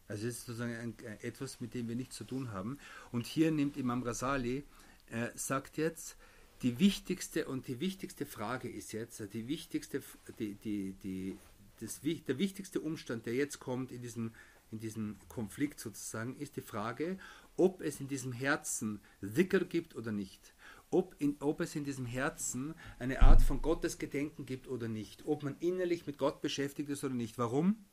[0.07, 2.79] Also es ist sozusagen ein, etwas, mit dem wir nichts zu tun haben.
[3.11, 4.63] Und hier nimmt Imam Rasali,
[5.11, 6.17] äh, sagt jetzt,
[6.63, 10.01] die wichtigste und die wichtigste Frage ist jetzt, die wichtigste,
[10.39, 11.37] die, die, die,
[11.81, 14.33] das, der wichtigste Umstand, der jetzt kommt in diesem,
[14.71, 17.19] in diesem Konflikt sozusagen, ist die Frage,
[17.57, 20.55] ob es in diesem Herzen Dhikr gibt oder nicht.
[20.91, 25.25] Ob, in, ob es in diesem Herzen eine Art von Gottesgedenken gibt oder nicht.
[25.25, 27.39] Ob man innerlich mit Gott beschäftigt ist oder nicht.
[27.39, 27.85] Warum?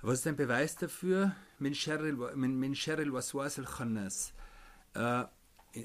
[0.00, 1.36] Was ist ein Beweis dafür?
[1.58, 1.74] Min
[3.56, 4.32] al-khannas.
[4.94, 5.24] Äh,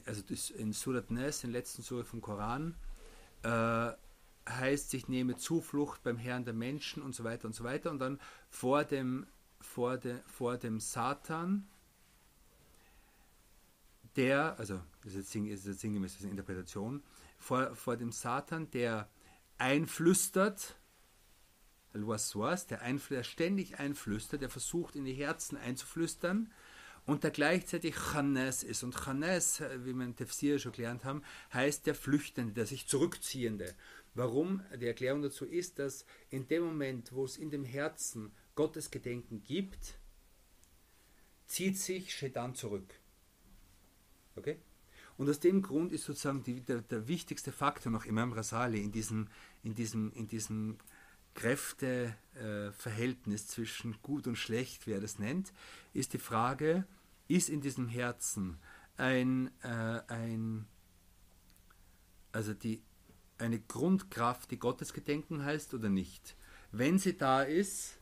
[0.06, 0.24] also
[0.58, 2.76] in Surat Nes, in der letzten Surat vom Koran,
[3.44, 3.92] äh,
[4.50, 7.92] heißt, ich nehme Zuflucht beim Herrn der Menschen und so weiter und so weiter.
[7.92, 9.28] Und dann vor dem,
[9.60, 11.68] vor de, vor dem Satan,
[14.16, 17.04] der, also das ist jetzt sinngemäß das eine Interpretation,
[17.38, 19.10] vor, vor dem Satan, der
[19.58, 20.76] einflüstert,
[21.94, 26.52] der, der ständig einflüstert, der versucht in die Herzen einzuflüstern,
[27.08, 28.84] und der gleichzeitig Chanes ist.
[28.84, 33.74] Und Chanes, wie wir in Tefsir schon gelernt haben, heißt der Flüchtende, der sich Zurückziehende.
[34.14, 34.62] Warum?
[34.80, 39.42] Die Erklärung dazu ist, dass in dem Moment, wo es in dem Herzen Gottes Gedenken
[39.44, 39.98] gibt,
[41.46, 42.94] zieht sich Shedan zurück.
[44.36, 44.60] Okay?
[45.16, 48.92] Und aus dem Grund ist sozusagen die, der, der, wichtigste Faktor noch Imam Rasali in
[48.92, 49.28] diesem,
[49.64, 50.80] in diesem, in diesem
[51.36, 55.54] Kräfteverhältnis äh, zwischen gut und schlecht, wie er das nennt,
[55.94, 56.88] ist die Frage,
[57.28, 58.58] ist in diesem Herzen
[58.98, 60.66] ein, äh, ein
[62.32, 62.82] also die,
[63.38, 66.36] eine Grundkraft, die Gottesgedenken heißt oder nicht.
[66.72, 67.97] Wenn sie da ist,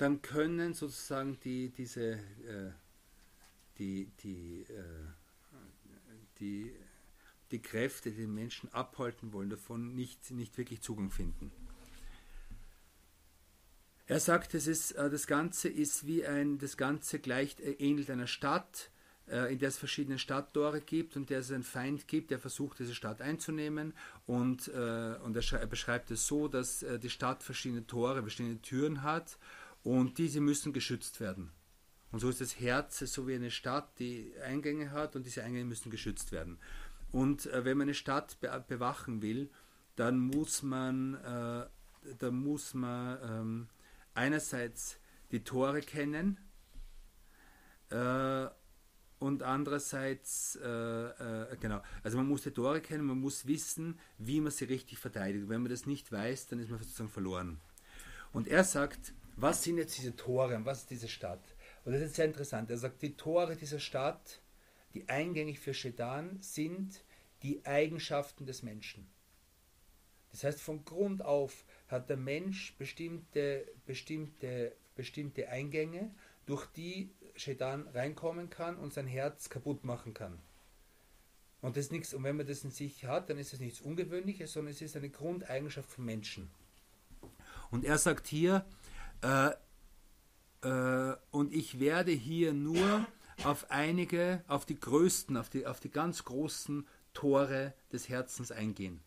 [0.00, 2.72] dann können sozusagen die, diese, äh,
[3.78, 5.04] die, die, äh,
[6.38, 6.74] die,
[7.50, 11.52] die Kräfte, die den Menschen abhalten wollen, davon nicht, nicht wirklich Zugang finden.
[14.06, 18.08] Er sagt, es ist, äh, das Ganze ist wie ein, das Ganze gleicht, äh, ähnelt
[18.08, 18.90] einer Stadt,
[19.28, 22.78] äh, in der es verschiedene Stadttore gibt und der es einen Feind gibt, der versucht,
[22.78, 23.92] diese Stadt einzunehmen.
[24.24, 29.36] Und, und er, beschreibt es so, dass die Stadt verschiedene Tore, verschiedene Türen hat
[29.82, 31.50] und diese müssen geschützt werden.
[32.12, 35.66] Und so ist das Herz so wie eine Stadt, die Eingänge hat und diese Eingänge
[35.66, 36.58] müssen geschützt werden.
[37.12, 39.50] Und wenn man eine Stadt bewachen will,
[39.96, 41.66] dann muss man, äh,
[42.18, 43.68] dann muss man ähm,
[44.14, 44.98] einerseits
[45.30, 46.38] die Tore kennen
[47.90, 48.46] äh,
[49.18, 54.40] und andererseits, äh, äh, genau, also man muss die Tore kennen, man muss wissen, wie
[54.40, 55.48] man sie richtig verteidigt.
[55.48, 57.60] Wenn man das nicht weiß, dann ist man sozusagen verloren.
[58.32, 61.42] Und er sagt, was sind jetzt diese Tore und was ist diese Stadt?
[61.84, 62.70] Und das ist sehr interessant.
[62.70, 64.40] Er sagt, die Tore dieser Stadt,
[64.94, 67.02] die eingängig für Shedan, sind
[67.42, 69.08] die Eigenschaften des Menschen.
[70.32, 76.14] Das heißt, von Grund auf hat der Mensch bestimmte, bestimmte, bestimmte Eingänge,
[76.46, 80.38] durch die Shaitan reinkommen kann und sein Herz kaputt machen kann.
[81.62, 84.52] Und, das nichts, und wenn man das in sich hat, dann ist es nichts Ungewöhnliches,
[84.52, 86.50] sondern es ist eine Grundeigenschaft von Menschen.
[87.70, 88.64] Und er sagt hier,
[89.22, 89.50] äh,
[90.62, 93.06] äh, und ich werde hier nur
[93.44, 99.00] auf einige, auf die größten, auf die, auf die ganz großen Tore des Herzens eingehen.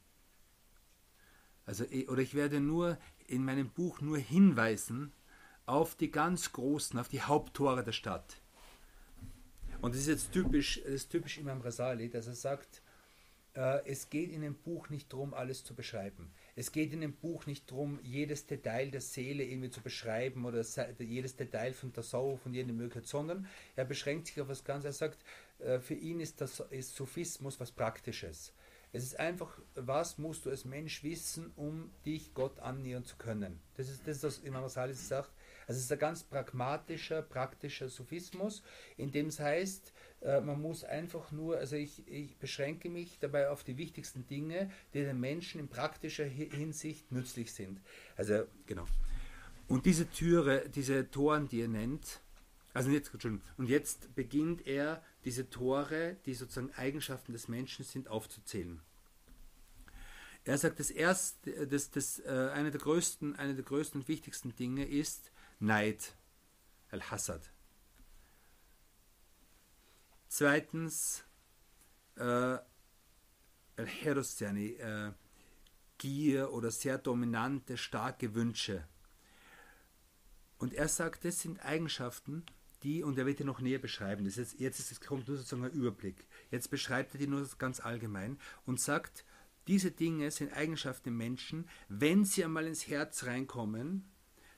[1.66, 2.98] Also, oder ich werde nur
[3.28, 5.14] in meinem Buch nur hinweisen
[5.66, 8.42] auf die ganz großen, auf die Haupttore der Stadt.
[9.82, 12.82] Und das ist jetzt typisch, das ist typisch Imam Rasali, dass er sagt,
[13.56, 16.32] es geht in dem Buch nicht darum, alles zu beschreiben.
[16.56, 20.64] Es geht in dem Buch nicht darum, jedes Detail der Seele irgendwie zu beschreiben oder
[21.00, 24.86] jedes Detail von der Sau von jeder Möglichkeit, sondern er beschränkt sich auf was ganz,
[24.86, 25.24] er sagt,
[25.60, 28.54] äh, für ihn ist, das, ist Sophismus was Praktisches.
[28.96, 33.60] Es ist einfach, was musst du als Mensch wissen, um dich Gott annähern zu können.
[33.76, 35.32] Das ist das, was Imam Salis sagt.
[35.68, 38.62] Also es ist ein ganz pragmatischer, praktischer Sophismus,
[38.98, 43.50] in dem es heißt, äh, man muss einfach nur, also ich, ich beschränke mich dabei
[43.50, 47.82] auf die wichtigsten Dinge, die den Menschen in praktischer Hinsicht nützlich sind.
[48.16, 48.86] Also, genau.
[49.68, 52.22] Und diese Türe, diese Toren, die er nennt,
[52.74, 53.12] also jetzt,
[53.58, 58.82] und jetzt beginnt er diese Tore, die sozusagen Eigenschaften des Menschen sind, aufzuzählen.
[60.46, 64.56] Er sagt, das erste, das, das, äh, eine, der größten, eine der größten und wichtigsten
[64.56, 66.16] Dinge ist Neid,
[66.90, 67.53] Al-Hassad.
[70.36, 71.24] Zweitens,
[72.16, 72.58] äh,
[73.76, 75.12] Al-Heros, äh,
[76.00, 78.88] Gier oder sehr dominante, starke Wünsche.
[80.58, 82.48] Und er sagt, das sind Eigenschaften,
[82.82, 85.38] die, und er wird die noch näher beschreiben, das jetzt, jetzt ist, es kommt nur
[85.38, 86.26] sozusagen ein Überblick.
[86.50, 89.26] Jetzt beschreibt er die nur ganz allgemein und sagt,
[89.68, 94.12] diese Dinge sind Eigenschaften im Menschen, wenn sie einmal ins Herz reinkommen,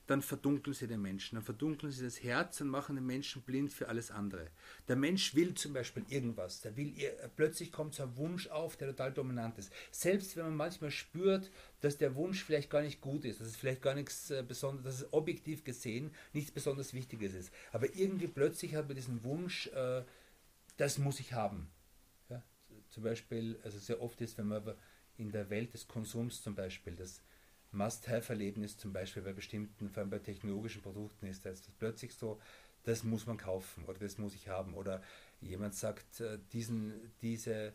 [0.08, 3.74] dann verdunkeln sie den Menschen, dann verdunkeln sie das Herz und machen den Menschen blind
[3.74, 4.50] für alles andere.
[4.88, 6.94] Der Mensch will zum Beispiel irgendwas, der will,
[7.36, 9.72] plötzlich kommt so ein Wunsch auf, der total dominant ist.
[9.91, 11.50] Selbst wenn man manchmal spürt,
[11.82, 14.86] dass der Wunsch vielleicht gar nicht gut ist, dass es vielleicht gar nichts äh, Besonderes,
[14.86, 17.52] dass es objektiv gesehen nichts besonders Wichtiges ist.
[17.72, 20.04] Aber irgendwie plötzlich hat man diesen Wunsch, äh,
[20.78, 21.70] das muss ich haben.
[22.30, 22.44] Ja?
[22.89, 24.76] Zum Beispiel, also sehr oft ist, wenn man
[25.18, 27.22] in der Welt des Konsums zum Beispiel, das
[27.75, 32.39] Must-Have-Erlebnis zum Beispiel bei bestimmten, vor allem bei technologischen Produkten ist, das plötzlich so,
[32.83, 34.73] das muss man kaufen oder das muss ich haben.
[34.73, 35.01] Oder
[35.41, 37.73] jemand sagt, äh, diesen, diese,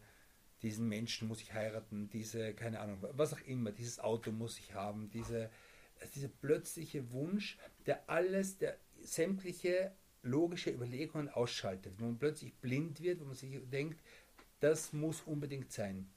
[0.63, 4.75] diesen Menschen muss ich heiraten, diese, keine Ahnung, was auch immer, dieses Auto muss ich
[4.75, 5.51] haben, diese,
[6.15, 13.21] dieser plötzliche Wunsch, der alles, der sämtliche logische Überlegungen ausschaltet, wo man plötzlich blind wird,
[13.21, 14.01] wo man sich denkt,
[14.61, 16.11] das muss unbedingt sein.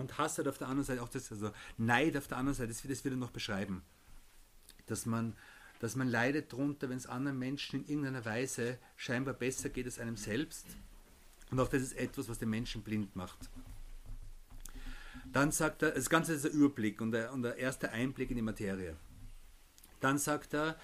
[0.00, 2.68] Und Hass hat auf der anderen Seite auch das, also Neid auf der anderen Seite,
[2.68, 3.82] das, das wird er noch beschreiben.
[4.86, 5.36] Dass man,
[5.78, 9.98] dass man leidet darunter, wenn es anderen Menschen in irgendeiner Weise scheinbar besser geht als
[9.98, 10.66] einem selbst.
[11.50, 13.50] Und auch das ist etwas, was den Menschen blind macht.
[15.32, 18.36] Dann sagt er, das Ganze ist ein Überblick und der, und der erste Einblick in
[18.36, 18.96] die Materie.
[20.00, 20.76] Dann sagt er,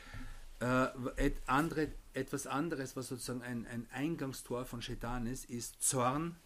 [0.61, 6.37] äh, andere, etwas anderes, was sozusagen ein, ein Eingangstor von Shaitan ist, ist Zorn,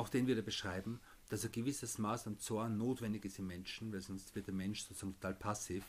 [0.00, 3.92] auch den wird er beschreiben, dass ein gewisses Maß an Zorn notwendig ist im Menschen,
[3.92, 5.84] weil sonst wird der Mensch sozusagen total passiv.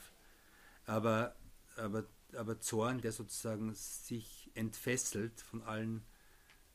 [0.85, 1.35] Aber,
[1.77, 6.03] aber, aber Zorn, der sozusagen sich entfesselt von allen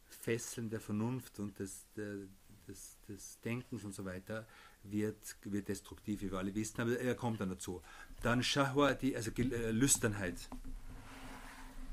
[0.08, 4.46] Fesseln der Vernunft und des, des, des Denkens und so weiter,
[4.82, 7.82] wird, wird destruktiv, wie wir alle wissen, aber er kommt dann dazu.
[8.22, 10.48] Dann Shahwa, die, also äh, Lüsternheit.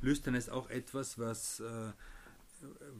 [0.01, 1.91] Lüsternheit ist auch etwas, was äh,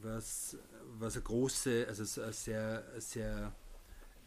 [0.02, 0.58] was,
[1.00, 3.56] was eine große, also eine sehr, sehr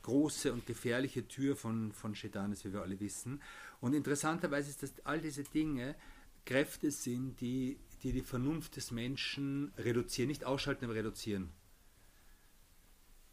[0.02, 3.42] große und gefährliche Tür von, von Shaitan ist, wie wir alle wissen.
[3.80, 5.96] Und interessanterweise ist, dass all diese Dinge
[6.44, 11.52] Kräfte sind, die, die die Vernunft des Menschen reduzieren, nicht ausschalten, aber reduzieren.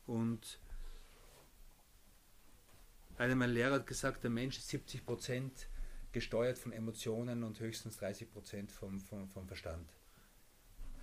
[0.07, 0.59] Und
[3.17, 5.51] einer meiner Lehrer hat gesagt, der Mensch ist 70%
[6.11, 8.27] gesteuert von Emotionen und höchstens 30
[8.67, 9.89] vom, vom, vom Verstand.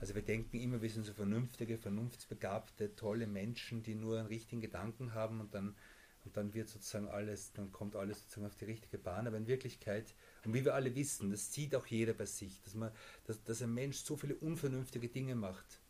[0.00, 4.62] Also wir denken immer, wir sind so vernünftige, vernunftsbegabte, tolle Menschen, die nur einen richtigen
[4.62, 5.76] Gedanken haben und dann,
[6.24, 9.26] und dann wird sozusagen alles, dann kommt alles sozusagen auf die richtige Bahn.
[9.26, 10.14] Aber in Wirklichkeit,
[10.46, 12.90] und wie wir alle wissen, das sieht auch jeder bei sich, dass man,
[13.24, 15.80] dass, dass ein Mensch so viele unvernünftige Dinge macht.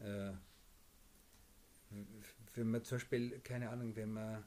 [0.00, 0.32] Äh,
[2.54, 4.44] wenn man zum Beispiel, keine Ahnung, wenn man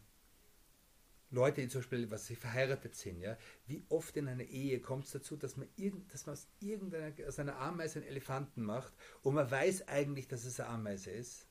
[1.32, 5.06] Leute, die zum Beispiel, was sie verheiratet sind, ja, wie oft in einer Ehe kommt
[5.06, 8.94] es dazu, dass man, irgend, dass man aus, irgendeiner, aus einer Ameise einen Elefanten macht
[9.24, 11.48] und man weiß eigentlich, dass es eine Ameise ist.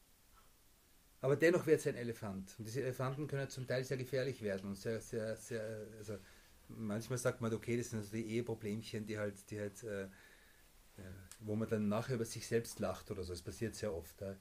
[1.22, 2.54] Aber dennoch wird es ein Elefant.
[2.58, 6.18] Und diese Elefanten können zum Teil sehr gefährlich werden und sehr, sehr, sehr, also
[6.68, 10.08] manchmal sagt man, okay, das sind also die Eheproblemchen, die halt, die halt, äh, äh,
[11.40, 13.32] wo man dann nachher über sich selbst lacht oder so.
[13.32, 14.20] Es passiert sehr oft.
[14.20, 14.36] Ja.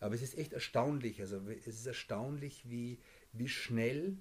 [0.00, 2.98] Aber es ist echt erstaunlich, also es ist erstaunlich, wie,
[3.32, 4.16] wie schnell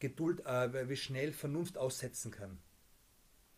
[0.00, 2.58] Geduld, äh, wie schnell Vernunft aussetzen kann.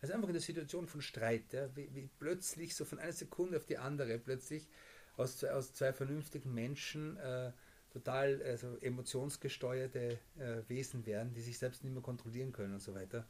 [0.01, 3.57] Also einfach in der Situation von Streit, ja, wie, wie, plötzlich so von einer Sekunde
[3.57, 4.67] auf die andere plötzlich
[5.15, 7.53] aus zwei, aus zwei vernünftigen Menschen äh,
[7.89, 12.93] total also emotionsgesteuerte äh, Wesen werden, die sich selbst nicht mehr kontrollieren können und so
[12.93, 13.25] weiter.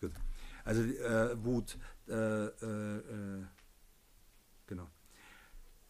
[0.00, 0.12] Gut.
[0.64, 1.76] Also äh, Wut,
[2.08, 3.44] äh, äh,
[4.66, 4.88] genau.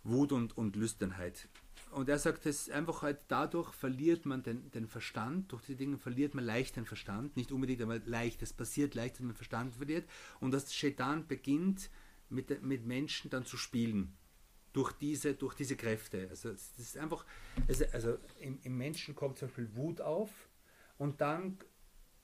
[0.08, 1.48] Wut und, und Lüsternheit.
[1.90, 5.98] Und er sagt, es einfach halt dadurch verliert man den, den Verstand, durch die Dinge
[5.98, 9.36] verliert man leicht den Verstand, nicht unbedingt, aber leicht, es passiert leicht, dass man den
[9.36, 10.08] Verstand verliert.
[10.40, 11.90] Und dass Shaitan beginnt
[12.28, 14.16] mit, mit Menschen dann zu spielen.
[14.72, 16.26] Durch diese, durch diese Kräfte.
[16.28, 17.24] Also es ist einfach,
[17.66, 20.30] also, also im, im, Menschen kommt zum Beispiel Wut auf.
[20.98, 21.56] Und dann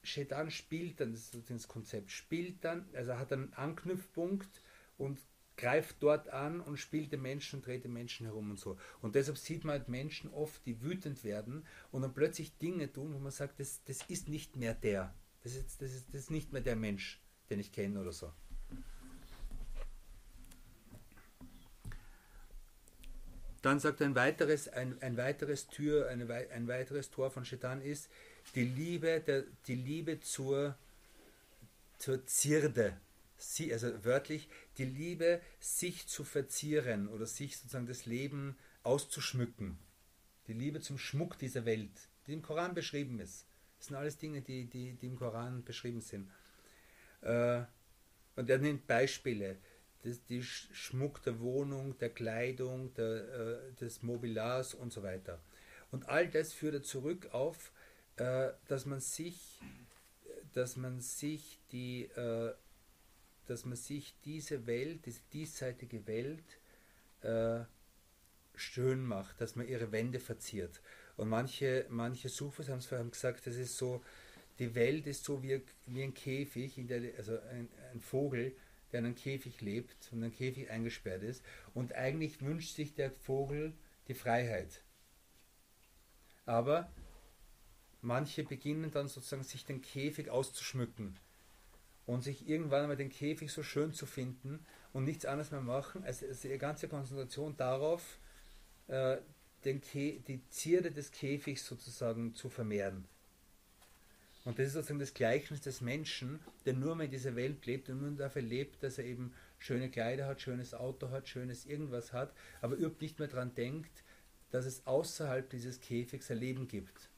[0.03, 4.61] Shaitan spielt dann, das ist das Konzept, spielt dann, also hat einen Anknüpfpunkt
[4.99, 5.19] und
[5.57, 8.79] greift dort an und spielt den Menschen und dreht den Menschen herum und so.
[9.01, 13.15] Und deshalb sieht man halt Menschen oft, die wütend werden und dann plötzlich Dinge tun,
[13.15, 15.15] wo man sagt, das, das ist nicht mehr der.
[15.43, 18.33] Das ist, das, ist, das ist nicht mehr der Mensch, den ich kenne oder so.
[23.63, 28.11] Dann sagt ein weiteres, ein, ein weiteres Tür, eine, ein weiteres Tor von Shetan ist
[28.57, 30.77] die Liebe, der, die Liebe zur,
[31.99, 32.97] zur Zierde,
[33.43, 39.79] sie, also wörtlich, die Liebe, sich zu verzieren oder sich sozusagen das Leben auszuschmücken.
[40.47, 43.47] Die Liebe zum Schmuck dieser Welt, die im Koran beschrieben ist.
[43.79, 46.31] Das sind alles Dinge, die, die, die im Koran beschrieben sind.
[47.21, 47.63] Äh,
[48.37, 49.59] und er nimmt Beispiele.
[50.03, 55.41] Das, die Schmuck der Wohnung, der Kleidung, der, äh, des Mobilars und so weiter.
[55.91, 57.73] Und all das führt er zurück auf,
[58.17, 59.61] äh, dass man sich,
[60.53, 62.09] dass man sich die,
[63.47, 66.45] dass man sich diese Welt, diese diesseitige Welt
[67.23, 67.65] äh,
[68.55, 70.81] schön macht, dass man ihre Wände verziert.
[71.17, 74.03] Und manche, manche Sufis haben es vorhin gesagt, das ist so,
[74.59, 78.55] die Welt ist so wie, wie ein Käfig, der, also ein, ein Vogel,
[78.93, 81.43] der in einem Käfig lebt und in einem Käfig eingesperrt ist.
[81.75, 83.73] Und eigentlich wünscht sich der Vogel
[84.09, 84.83] die Freiheit.
[86.45, 86.91] Aber
[88.01, 91.19] manche beginnen dann sozusagen sich den Käfig auszuschmücken
[92.07, 96.05] und sich irgendwann einmal den Käfig so schön zu finden und nichts anderes mehr machen,
[96.05, 98.19] als, als ihre ganze Konzentration darauf,
[98.89, 99.19] äh,
[99.65, 103.07] den die Zierde des Käfigs sozusagen zu vermehren.
[104.45, 107.89] Und das ist sozusagen das Gleichnis des Menschen, der nur mal in dieser Welt lebt
[107.89, 112.13] und nur dafür lebt, dass er eben schöne Kleider hat, schönes Auto hat, schönes irgendwas
[112.13, 114.03] hat, aber überhaupt nicht mehr daran denkt,
[114.51, 117.09] dass es außerhalb dieses Käfigs ein Leben gibt.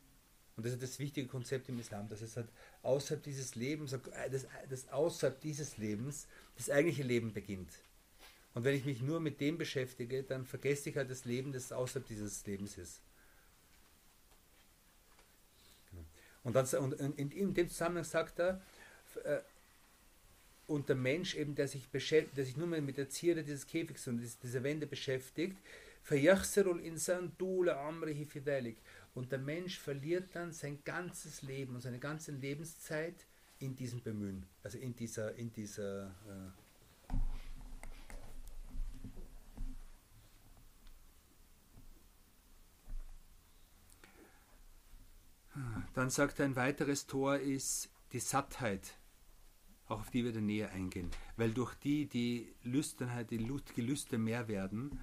[0.56, 2.48] Und das ist das wichtige Konzept im Islam, dass es halt
[2.82, 6.26] außerhalb dieses Lebens, dass, dass außerhalb dieses Lebens
[6.56, 7.70] das eigentliche Leben beginnt.
[8.54, 11.72] Und wenn ich mich nur mit dem beschäftige, dann vergesse ich halt das Leben, das
[11.72, 13.00] außerhalb dieses Lebens ist.
[15.90, 16.04] Genau.
[16.44, 18.62] Und, dann, und in, in, dem Zusammenhang sagt er,
[19.24, 19.40] äh,
[20.68, 24.06] und der Mensch eben, der sich, beschäftigt, der sich nur mit der Zierde dieses Käfigs
[24.06, 25.56] und dieser Wände beschäftigt,
[29.14, 33.26] und der Mensch verliert dann sein ganzes Leben und seine ganze Lebenszeit
[33.58, 36.50] in diesem Bemühen, also in dieser, in dieser äh.
[45.94, 48.98] Dann sagt er, ein weiteres Tor ist die Sattheit,
[49.86, 53.38] auch auf die wir dann näher eingehen, weil durch die die Lüsternheit, die
[53.76, 54.98] Gelüste mehr werden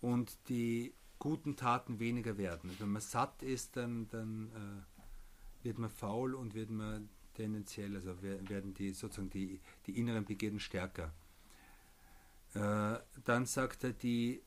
[0.00, 2.70] und die guten Taten weniger werden.
[2.78, 8.20] Wenn man satt ist, dann, dann äh, wird man faul und wird man tendenziell, also
[8.22, 11.12] werden die sozusagen die, die inneren Begierden stärker.
[12.54, 14.42] Äh, dann sagt er die,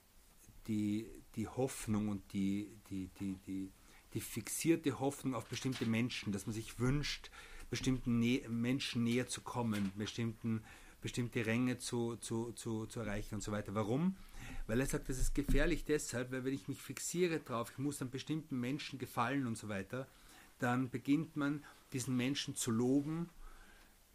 [0.67, 3.71] die, die Hoffnung und die, die, die, die,
[4.13, 7.31] die fixierte Hoffnung auf bestimmte Menschen, dass man sich wünscht,
[7.69, 10.61] bestimmten Nä Menschen näher zu kommen, bestimmten,
[11.01, 13.73] bestimmte Ränge zu, zu, zu, zu erreichen und so weiter.
[13.73, 14.17] Warum?
[14.67, 18.01] Weil er sagt, das ist gefährlich deshalb, weil wenn ich mich fixiere drauf, ich muss
[18.01, 20.07] an bestimmten Menschen gefallen und so weiter,
[20.59, 23.29] dann beginnt man diesen Menschen zu loben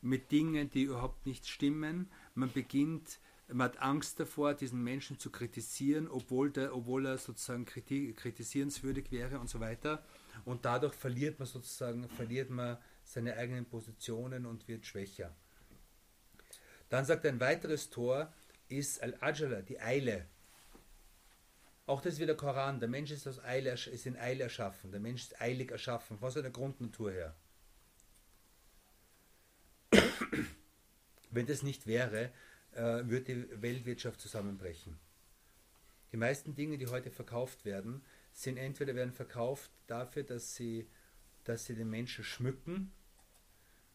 [0.01, 2.11] mit Dingen, die überhaupt nicht stimmen.
[2.35, 3.19] Man beginnt,
[3.49, 9.41] man hat Angst davor, diesen Menschen zu kritisieren, obwohl, der, obwohl er sozusagen kritisierenswürdig wäre
[9.41, 10.05] und so weiter.
[10.45, 15.35] Und dadurch verliert man sozusagen, verliert man seine eigenen Positionen und wird schwächer.
[16.89, 18.33] Dann sagt ein weiteres Tor,
[18.69, 20.27] ist Al-Ajala, die Eile.
[21.87, 22.81] Auch das ist wieder Koran.
[22.81, 24.91] Der Mensch ist, aus Eile, ist in Eile erschaffen.
[24.91, 27.35] Der Mensch ist eilig erschaffen, von seiner Grundnatur her.
[31.31, 32.33] Wenn das nicht wäre,
[32.73, 34.99] äh, würde die Weltwirtschaft zusammenbrechen.
[36.13, 40.89] Die meisten Dinge, die heute verkauft werden, sind entweder werden verkauft dafür, dass sie,
[41.45, 42.93] dass sie den Menschen schmücken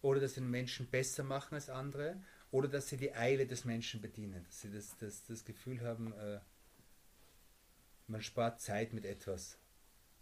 [0.02, 3.66] oder dass sie den Menschen besser machen als andere oder dass sie die Eile des
[3.66, 6.40] Menschen bedienen, dass sie das, das, das Gefühl haben, äh,
[8.08, 9.58] man spart Zeit mit etwas.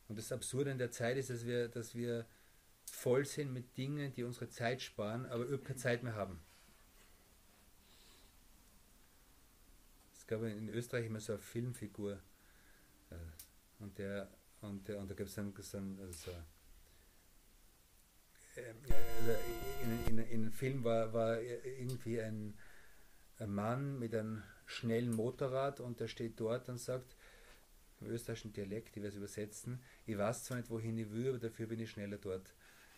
[0.07, 2.25] Und das Absurde an der Zeit ist, dass wir, dass wir
[2.85, 6.39] voll sind mit Dingen, die unsere Zeit sparen, aber überhaupt keine Zeit mehr haben.
[10.13, 12.21] Es gab in Österreich immer so eine Filmfigur.
[13.09, 13.15] Äh,
[13.79, 14.29] und, der,
[14.61, 16.43] und, der, und da gab es dann, dann also also
[19.83, 22.57] in, in, in einem Film war, war irgendwie ein,
[23.47, 27.15] Mann mit einem schnellen Motorrad und der steht dort und sagt,
[28.01, 31.39] im österreichischen Dialekt, ich werde es übersetzen, ich weiß zwar nicht, wohin ich will, aber
[31.39, 32.53] dafür bin ich schneller dort.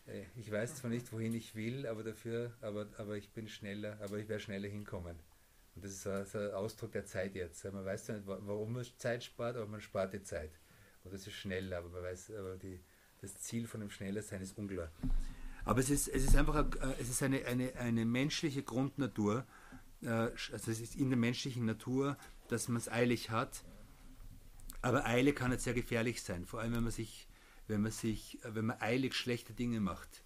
[0.08, 4.00] Äh, ich weiß zwar nicht, wohin ich will, aber dafür, aber, aber ich bin schneller,
[4.02, 5.18] aber ich werde schneller hinkommen.
[5.76, 7.64] Und das ist ein Ausdruck der Zeit jetzt.
[7.64, 10.52] Man weiß zwar nicht, warum man Zeit spart, aber man spart die Zeit.
[11.04, 12.80] Und das ist schneller, aber man weiß, aber die,
[13.22, 14.92] das Ziel von dem Schnellersein ist unklar.
[15.66, 19.46] Aber es ist, es ist einfach äh, es ist eine, eine, eine menschliche Grundnatur,
[20.02, 23.64] äh, also es ist in der menschlichen Natur, dass man es eilig hat.
[24.82, 27.28] Aber Eile kann jetzt sehr gefährlich sein, vor allem wenn man sich,
[27.68, 30.24] wenn man sich, wenn man eilig schlechte Dinge macht.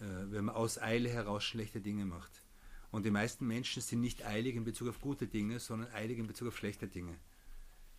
[0.00, 2.42] Äh, wenn man aus Eile heraus schlechte Dinge macht.
[2.90, 6.26] Und die meisten Menschen sind nicht eilig in Bezug auf gute Dinge, sondern eilig in
[6.26, 7.16] Bezug auf schlechte Dinge.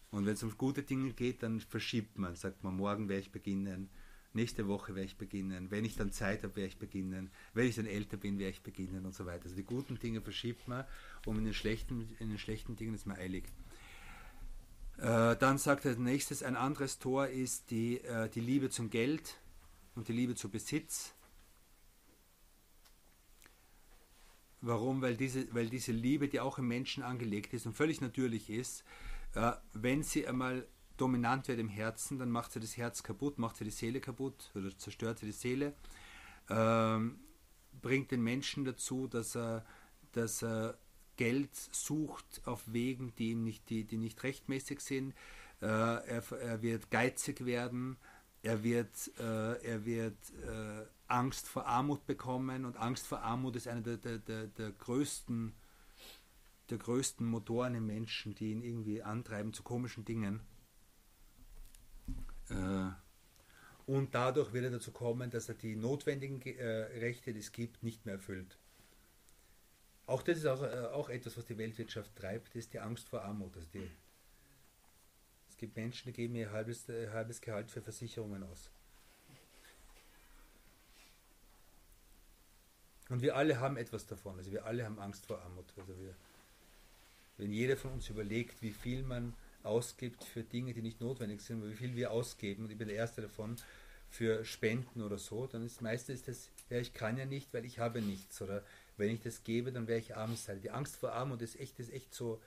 [0.09, 3.32] Und wenn es um gute Dinge geht, dann verschiebt man, sagt man, morgen werde ich
[3.32, 3.89] beginnen,
[4.34, 7.75] nächste Woche werde ich beginnen, wenn ich dann Zeit habe, werde ich beginnen, wenn ich
[7.75, 9.43] dann älter bin, werde ich beginnen und so weiter.
[9.45, 10.86] Also die guten Dinge verschiebt man,
[11.25, 13.45] um in den schlechten, in den schlechten Dingen ist man eilig.
[14.97, 19.38] Äh, dann sagt er nächstes, ein anderes Tor ist die, äh, die Liebe zum Geld
[19.95, 21.13] und die Liebe zu Besitz.
[24.61, 25.01] Warum?
[25.01, 28.84] Weil diese, weil diese Liebe, die auch im Menschen angelegt ist und völlig natürlich ist,
[29.34, 30.67] äh, wenn sie einmal
[31.02, 34.52] dominant wird im Herzen, dann macht sie das Herz kaputt, macht sie die Seele kaputt
[34.56, 35.74] oder zerstört sie die Seele,
[36.49, 37.20] ähm,
[37.82, 39.66] bringt den Menschen dazu, dass er,
[40.12, 40.78] dass er
[41.18, 45.14] Geld sucht auf Wegen, die, ihm nicht, die, die nicht rechtmäßig sind.
[45.62, 47.97] Äh, er, er, wird geizig werden,
[48.43, 53.68] er wird, äh, er wird äh, Angst vor Armut bekommen und Angst vor Armut ist
[53.68, 55.54] einer der, der, der, der größten
[56.72, 60.39] der größten Motoren im Menschen, die ihn irgendwie antreiben zu komischen Dingen.
[62.52, 62.91] Äh,
[63.91, 66.64] und dadurch wird er dazu kommen, dass er die notwendigen äh,
[66.99, 68.58] Rechte, die es gibt, nicht mehr erfüllt.
[70.06, 73.24] Auch das ist auch, äh, auch etwas, was die Weltwirtschaft treibt, ist die Angst vor
[73.24, 73.56] Armut.
[73.56, 73.89] Also die,
[75.49, 78.70] es gibt Menschen, die geben ihr halbes, halbes Gehalt für Versicherungen aus.
[83.10, 84.38] Und wir alle haben etwas davon.
[84.38, 85.66] Also wir alle haben Angst vor Armut.
[85.76, 86.16] Also wir,
[87.38, 89.34] wenn jeder von uns überlegt, wie viel man
[89.64, 92.97] ausgibt für Dinge, die nicht notwendig sind, wie viel wir ausgeben, und ich bin der
[92.97, 93.57] Erste davon,
[94.12, 97.80] für Spenden oder so, dann ist meistens das, ja, ich kann ja nicht, weil ich
[97.80, 98.41] habe nichts.
[98.41, 98.64] Oder
[98.97, 100.62] wenn ich das gebe, dann werde ich arm sein.
[100.62, 102.41] Die Angst vor Armut ist echt, ist echt so,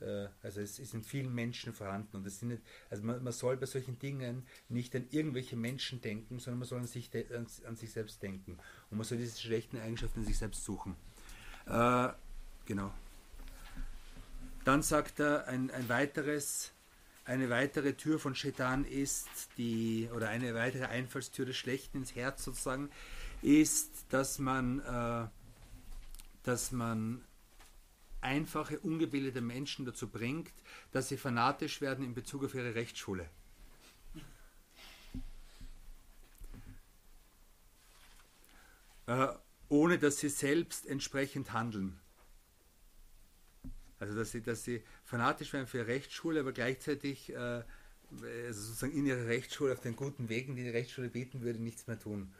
[0.00, 2.18] äh, also es ist in vielen Menschen vorhanden.
[2.18, 6.00] Und das sind nicht, also man, man, soll bei solchen Dingen nicht an irgendwelche Menschen
[6.00, 8.56] denken, sondern man soll an sich, an, an sich selbst denken.
[8.90, 10.94] Und man soll diese schlechten Eigenschaften in sich selbst suchen.
[11.66, 12.10] Äh,
[12.64, 12.92] genau.
[14.68, 16.72] Dann sagt er ein, ein weiteres,
[17.24, 22.44] eine weitere Tür von Shetan ist die, oder eine weitere Einfallstür des Schlechten ins Herz
[22.44, 22.90] sozusagen,
[23.40, 25.26] ist, dass man, äh,
[26.42, 27.24] dass man
[28.20, 30.52] einfache, ungebildete Menschen dazu bringt,
[30.92, 33.26] dass sie fanatisch werden in Bezug auf ihre Rechtsschule.
[39.06, 39.28] Äh,
[39.70, 41.98] ohne dass sie selbst entsprechend handeln.
[44.00, 47.62] Also dass sie, dass sie fanatisch werden für Rechtsschule, aber gleichzeitig äh,
[48.46, 51.86] also sozusagen in ihrer Rechtsschule auf den guten Wegen, die die Rechtsschule bieten würde, nichts
[51.86, 52.32] mehr tun.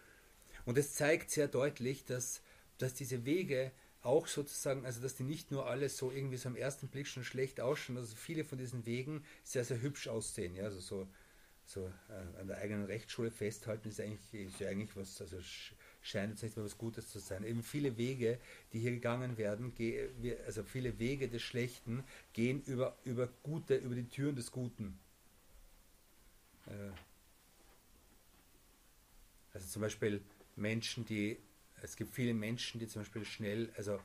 [0.65, 2.43] Und es zeigt sehr deutlich, dass,
[2.79, 6.57] dass diese Wege auch sozusagen, also dass die nicht nur alle so irgendwie so am
[6.57, 10.55] ersten Blick schon schlecht ausschauen, also viele von diesen Wegen sehr, sehr hübsch aussehen.
[10.55, 11.09] Ja, also so,
[11.65, 15.39] so äh, an der eigenen Rechtsschule festhalten ist eigentlich, ist ja eigentlich was, also
[16.09, 17.45] scheint jetzt nicht mehr was Gutes zu sein.
[17.45, 18.39] Eben viele Wege,
[18.73, 19.73] die hier gegangen werden,
[20.47, 24.99] also viele Wege des Schlechten gehen über, über Gute, über die Türen des Guten.
[26.67, 26.91] Äh,
[29.53, 30.23] also zum Beispiel
[30.57, 31.39] Menschen, die,
[31.83, 34.01] es gibt viele Menschen, die zum Beispiel schnell, also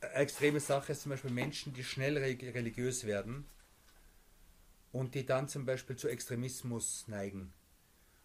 [0.00, 3.46] eine extreme Sache ist zum Beispiel Menschen, die schnell religiös werden
[4.92, 7.52] und die dann zum Beispiel zu Extremismus neigen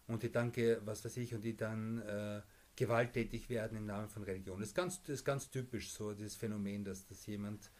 [0.06, 0.52] und die dann,
[0.84, 2.42] was weiß ich, und die dann äh,
[2.76, 4.58] gewalttätig werden im Namen von Religion.
[4.58, 7.70] Das ist ganz, das ist ganz typisch so, dieses Phänomen, dass, dass jemand,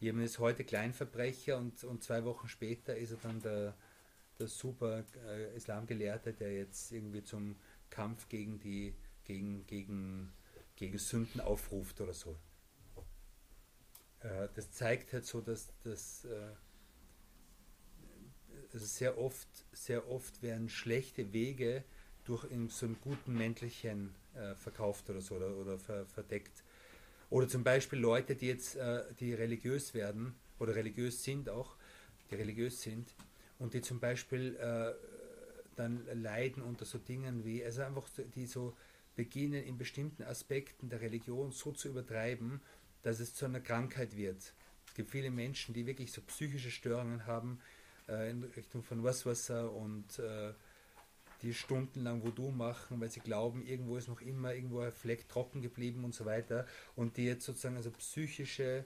[0.00, 3.76] jemand ist heute Kleinverbrecher und, und zwei Wochen später ist er dann der,
[4.38, 7.56] der super äh, Islamgelehrte, der jetzt irgendwie zum
[7.90, 10.32] Kampf gegen die gegen, gegen,
[10.76, 12.36] gegen Sünden aufruft oder so.
[14.20, 16.54] Äh, das zeigt halt so, dass, dass äh,
[18.72, 21.84] also sehr oft, sehr oft werden schlechte Wege
[22.24, 26.62] durch in so einem guten männlichen äh, verkauft oder so oder, oder ver, verdeckt.
[27.30, 31.76] Oder zum Beispiel Leute, die jetzt, äh, die religiös werden oder religiös sind auch,
[32.30, 33.14] die religiös sind
[33.58, 34.92] und die zum Beispiel äh,
[35.76, 38.76] dann leiden unter so Dingen wie, also einfach die so
[39.16, 42.60] beginnen in bestimmten Aspekten der Religion so zu übertreiben,
[43.02, 44.54] dass es zu einer Krankheit wird.
[44.86, 47.60] Es gibt viele Menschen, die wirklich so psychische Störungen haben
[48.08, 50.52] äh, in Richtung von Waswasser und äh,
[51.42, 55.60] die stundenlang Voodoo machen, weil sie glauben, irgendwo ist noch immer irgendwo ein Fleck trocken
[55.62, 56.66] geblieben und so weiter
[56.96, 58.84] und die jetzt sozusagen also psychische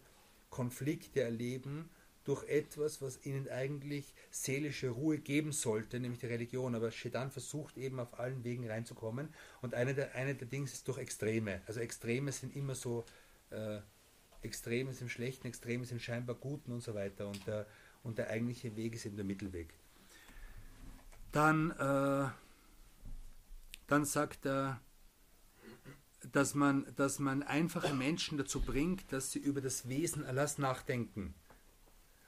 [0.50, 1.90] Konflikte erleben
[2.24, 6.74] durch etwas, was ihnen eigentlich seelische Ruhe geben sollte, nämlich die Religion.
[6.74, 9.32] Aber Shedan versucht eben auf allen Wegen reinzukommen
[9.62, 11.61] und eine der, eine der Dinge ist durch Extreme.
[11.66, 13.04] Also Extreme sind immer so,
[13.50, 13.78] äh,
[14.42, 17.66] Extreme sind Schlechten, Extreme sind scheinbar Guten und so weiter und der,
[18.02, 19.72] und der eigentliche Weg ist eben der Mittelweg.
[21.30, 22.28] Dann äh,
[23.87, 24.80] dann sagt er,
[26.32, 31.34] dass man, dass man einfache Menschen dazu bringt, dass sie über das Wesen Allahs nachdenken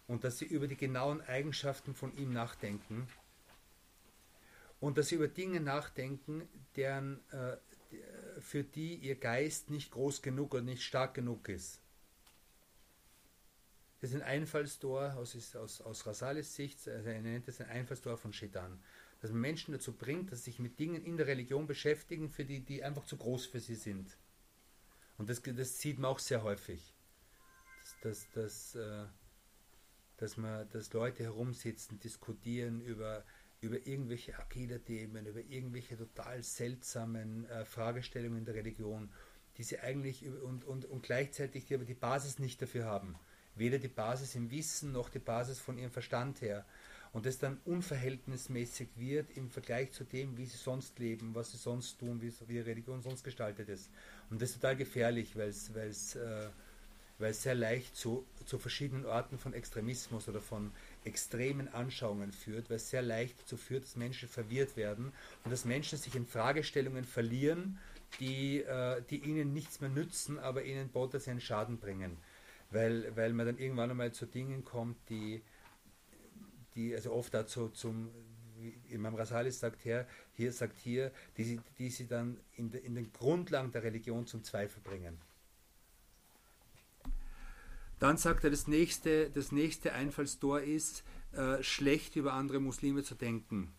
[0.07, 3.09] und dass sie über die genauen Eigenschaften von ihm nachdenken
[4.81, 7.57] und dass sie über Dinge nachdenken, deren, äh,
[8.41, 11.81] für die ihr Geist nicht groß genug oder nicht stark genug ist.
[14.01, 18.17] Das ist ein Einfallstor aus, aus, aus Rasalis Sicht, also er nennt es ein Einfallstor
[18.17, 18.81] von Shetan.
[19.21, 22.45] Dass man Menschen dazu bringt, dass sie sich mit Dingen in der Religion beschäftigen, für
[22.45, 24.17] die, die einfach zu groß für sie sind.
[25.17, 26.95] Und das, das sieht man auch sehr häufig.
[28.03, 29.07] Dass, dass, dass, äh,
[30.19, 33.25] dass, man, dass Leute herumsitzen, diskutieren über,
[33.61, 39.13] über irgendwelche Akida-Themen, über irgendwelche total seltsamen äh, Fragestellungen der Religion,
[39.57, 43.19] die sie eigentlich und, und, und gleichzeitig die aber die Basis nicht dafür haben
[43.59, 46.65] weder die Basis im Wissen noch die Basis von ihrem Verstand her.
[47.13, 51.57] Und das dann unverhältnismäßig wird im Vergleich zu dem, wie sie sonst leben, was sie
[51.57, 53.89] sonst tun, wie, wie Religion sonst gestaltet ist.
[54.31, 56.49] Und das ist total gefährlich, weil es weil es äh,
[57.19, 60.71] weil es sehr leicht zu, zu verschiedenen Orten von Extremismus oder von
[61.05, 65.13] extremen Anschauungen führt, weil es sehr leicht dazu führt, dass Menschen verwirrt werden
[65.45, 67.79] und dass Menschen sich in Fragestellungen verlieren,
[68.21, 72.17] die, äh, die ihnen nichts mehr nützen, aber ihnen potenziellen Schaden bringen
[72.71, 75.43] weil, weil man dann irgendwann einmal zu Dingen kommt, die,
[76.75, 78.11] die also oft dazu zum,
[78.89, 83.13] Imam Rasalis sagt hier, hier sagt hier, die, die sie dann in, de, in den
[83.13, 85.19] Grundlagen der Religion zum Zweifel bringen.
[87.99, 93.15] Dann sagt er, das nächste, das nächste Einfallstor ist, äh, schlecht über andere Muslime zu
[93.15, 93.75] denken.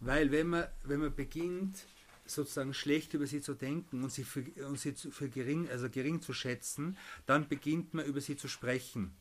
[0.00, 1.86] Weil wenn man, wenn man beginnt,
[2.30, 6.20] sozusagen schlecht über sie zu denken und sie für, und sie für gering, also gering
[6.20, 9.14] zu schätzen, dann beginnt man über sie zu sprechen.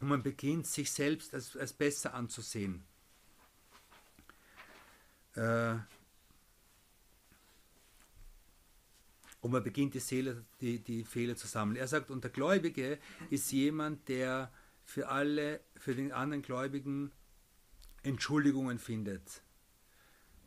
[0.00, 2.84] Und man beginnt sich selbst als, als besser anzusehen.
[5.34, 5.76] Äh,
[9.40, 11.76] und man beginnt die, Seele, die, die Fehler zu sammeln.
[11.76, 12.98] Er sagt, und der Gläubige
[13.30, 14.52] ist jemand, der
[14.84, 17.12] für alle, für den anderen Gläubigen
[18.02, 19.42] Entschuldigungen findet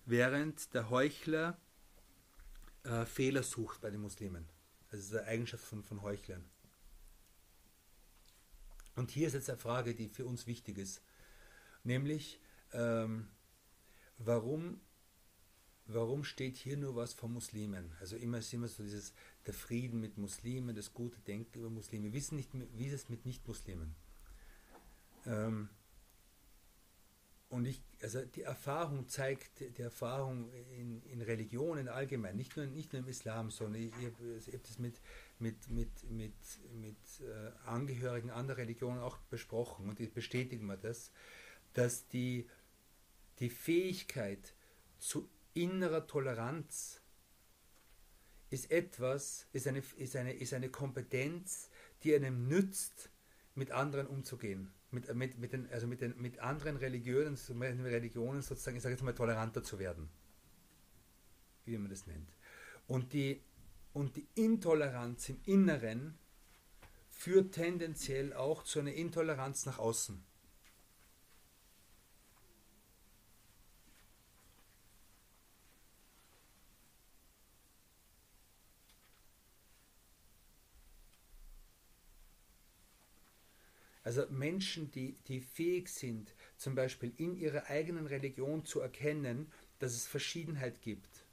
[0.09, 1.57] während der Heuchler
[2.83, 4.45] äh, Fehler sucht bei den Muslimen.
[4.89, 6.43] Das ist eine Eigenschaft von, von Heuchlern.
[8.95, 11.01] Und hier ist jetzt eine Frage, die für uns wichtig ist.
[11.83, 12.41] Nämlich,
[12.73, 13.27] ähm,
[14.17, 14.81] warum,
[15.85, 17.93] warum steht hier nur was von Muslimen?
[17.99, 19.13] Also immer ist immer so dieses,
[19.45, 22.05] der Frieden mit Muslimen, das gute Denken über Muslime.
[22.05, 23.95] Wir wissen nicht, wie ist es mit Nicht-Muslimen?
[25.27, 25.69] Ähm,
[27.49, 32.93] und ich, also die Erfahrung zeigt, die Erfahrung in, in Religionen allgemein, nicht nur, nicht
[32.93, 35.01] nur im Islam, sondern ich, ich, ich habe das mit,
[35.39, 36.33] mit, mit, mit,
[36.79, 41.11] mit äh, Angehörigen anderer Religionen auch besprochen und die bestätigen mir das,
[41.73, 42.47] dass die,
[43.39, 44.53] die Fähigkeit
[44.99, 47.01] zu innerer Toleranz
[48.51, 51.69] ist etwas, ist eine, ist eine, ist eine Kompetenz,
[52.03, 53.09] die einem nützt,
[53.55, 58.77] mit anderen umzugehen mit, mit, mit, den, also mit, den, mit anderen Religionen, Religionen sozusagen,
[58.77, 60.09] ich sage jetzt mal, toleranter zu werden.
[61.65, 62.29] Wie man das nennt.
[62.87, 63.41] Und die,
[63.93, 66.17] und die Intoleranz im Inneren
[67.09, 70.23] führt tendenziell auch zu einer Intoleranz nach außen.
[84.09, 89.93] Also Menschen, die, die fähig sind, zum Beispiel in ihrer eigenen Religion zu erkennen, dass
[89.93, 91.27] es Verschiedenheit gibt,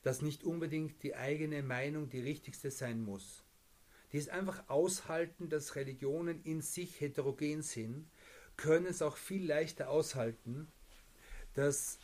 [0.00, 3.44] dass nicht unbedingt die eigene Meinung die richtigste sein muss,
[4.12, 8.08] die es einfach aushalten, dass Religionen in sich heterogen sind,
[8.56, 10.68] können es auch viel leichter aushalten,
[11.52, 11.98] dass,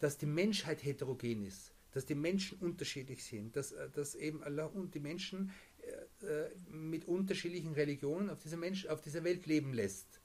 [0.00, 4.92] dass die Menschheit heterogen ist, dass die Menschen unterschiedlich sind, dass, dass eben Allah und
[4.92, 5.52] die Menschen äh,
[6.70, 10.20] mit unterschiedlichen Religionen auf dieser, Mensch, auf dieser Welt leben lässt.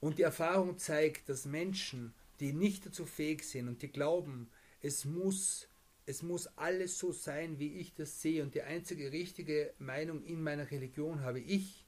[0.00, 4.50] Und die Erfahrung zeigt, dass Menschen, die nicht dazu fähig sind und die glauben,
[4.80, 5.68] es muss,
[6.06, 10.42] es muss alles so sein, wie ich das sehe und die einzige richtige Meinung in
[10.42, 11.86] meiner Religion habe ich,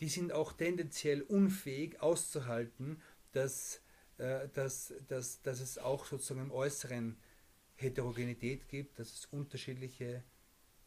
[0.00, 3.80] die sind auch tendenziell unfähig auszuhalten, dass,
[4.18, 7.16] äh, dass, dass, dass es auch sozusagen im Äußeren
[7.76, 10.24] Heterogenität gibt, dass es unterschiedliche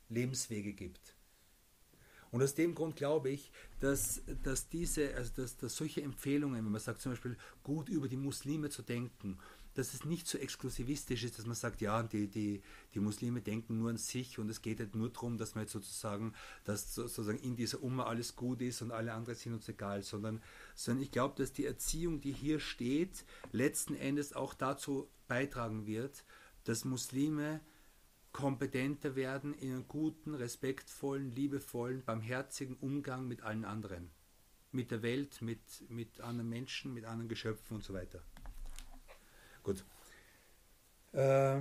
[0.10, 1.16] Lebenswege gibt.
[2.32, 6.72] Und aus dem Grund glaube ich, dass, dass diese, also dass, dass solche Empfehlungen, wenn
[6.72, 9.40] man sagt zum Beispiel, gut über die Muslime zu denken,
[9.76, 12.62] dass es nicht so exklusivistisch ist, dass man sagt, ja, die, die,
[12.94, 15.74] die Muslime denken nur an sich und es geht halt nur darum, dass man jetzt
[15.74, 16.34] sozusagen,
[16.66, 20.42] dass sozusagen in dieser Umma alles gut ist und alle anderen sind uns egal, sondern,
[20.76, 26.26] sondern ich glaube, dass die Erziehung, die hier steht, letzten Endes auch dazu beitragen wird,
[26.70, 27.62] dass Muslime
[28.32, 34.12] kompetenter werden in einem guten, respektvollen, liebevollen, barmherzigen Umgang mit allen anderen.
[34.72, 35.60] Mit der Welt, mit,
[35.90, 38.22] mit anderen Menschen, mit anderen Geschöpfen und so weiter.
[39.64, 39.84] Gut.
[41.12, 41.60] Äh,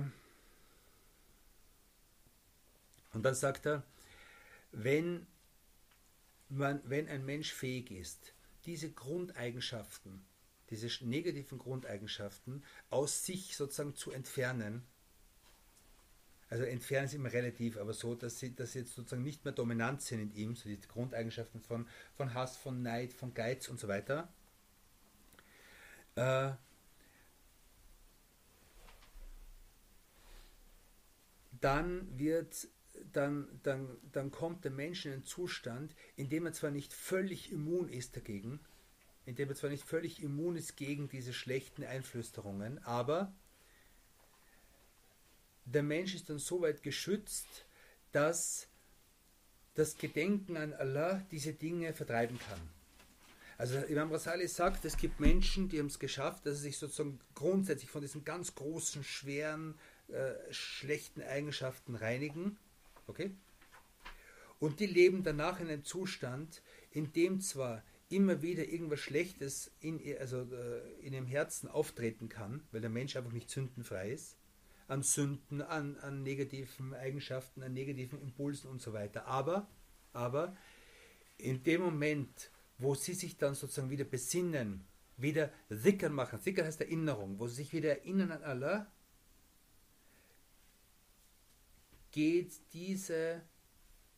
[3.13, 3.81] und dann sagt er,
[4.71, 5.25] wenn,
[6.49, 8.35] man, wenn ein Mensch fähig ist,
[8.65, 10.23] diese Grundeigenschaften,
[10.69, 14.85] diese negativen Grundeigenschaften aus sich sozusagen zu entfernen,
[16.49, 19.53] also entfernen ist immer relativ, aber so, dass sie, dass sie jetzt sozusagen nicht mehr
[19.53, 23.79] dominant sind in ihm, so die Grundeigenschaften von, von Hass, von Neid, von Geiz und
[23.79, 24.33] so weiter.
[26.15, 26.51] Äh,
[31.61, 32.67] dann wird
[33.13, 37.51] dann, dann, dann kommt der Mensch in einen Zustand, in dem er zwar nicht völlig
[37.51, 38.59] immun ist dagegen,
[39.25, 43.33] in dem er zwar nicht völlig immun ist gegen diese schlechten Einflüsterungen, aber
[45.73, 47.47] der Mensch ist dann so weit geschützt,
[48.11, 48.67] dass
[49.75, 52.59] das Gedenken an Allah diese Dinge vertreiben kann.
[53.57, 57.19] Also Imam Rasali sagt, es gibt Menschen, die haben es geschafft, dass sie sich sozusagen
[57.35, 59.75] grundsätzlich von diesen ganz großen, schweren,
[60.07, 62.57] äh, schlechten Eigenschaften reinigen.
[63.07, 63.31] Okay?
[64.59, 66.61] Und die leben danach in einem Zustand,
[66.91, 72.63] in dem zwar immer wieder irgendwas Schlechtes in, also, äh, in ihrem Herzen auftreten kann,
[72.71, 74.38] weil der Mensch einfach nicht sündenfrei ist,
[74.89, 79.27] an Sünden, an, an negativen Eigenschaften, an negativen Impulsen und so weiter.
[79.27, 79.67] Aber,
[80.13, 80.55] aber
[81.37, 84.85] in dem Moment, wo sie sich dann sozusagen wieder besinnen,
[85.17, 88.91] wieder Sickern machen, Sickern heißt Erinnerung, wo sie sich wieder erinnern an Allah,
[92.11, 93.41] geht diese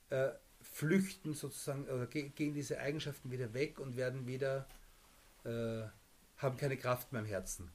[0.09, 0.29] äh,
[0.61, 4.67] Flüchten sozusagen, oder gehen diese Eigenschaften wieder weg und werden wieder,
[5.43, 5.83] äh,
[6.37, 7.71] haben keine Kraft mehr im Herzen.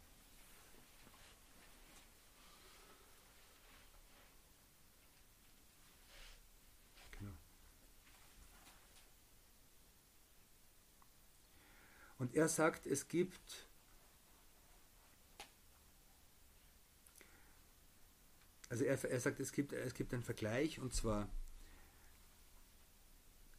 [12.37, 13.67] Er sagt, es gibt
[18.69, 21.29] also er, er sagt, es gibt, es gibt einen Vergleich und zwar,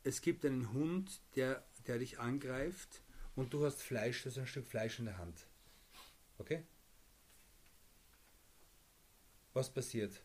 [0.03, 3.01] es gibt einen Hund, der, der dich angreift
[3.35, 5.47] und du hast Fleisch, das ist ein Stück Fleisch in der Hand.
[6.37, 6.63] Okay?
[9.53, 10.21] Was passiert?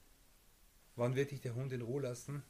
[0.94, 2.42] Wann wird dich der Hund in Ruhe lassen?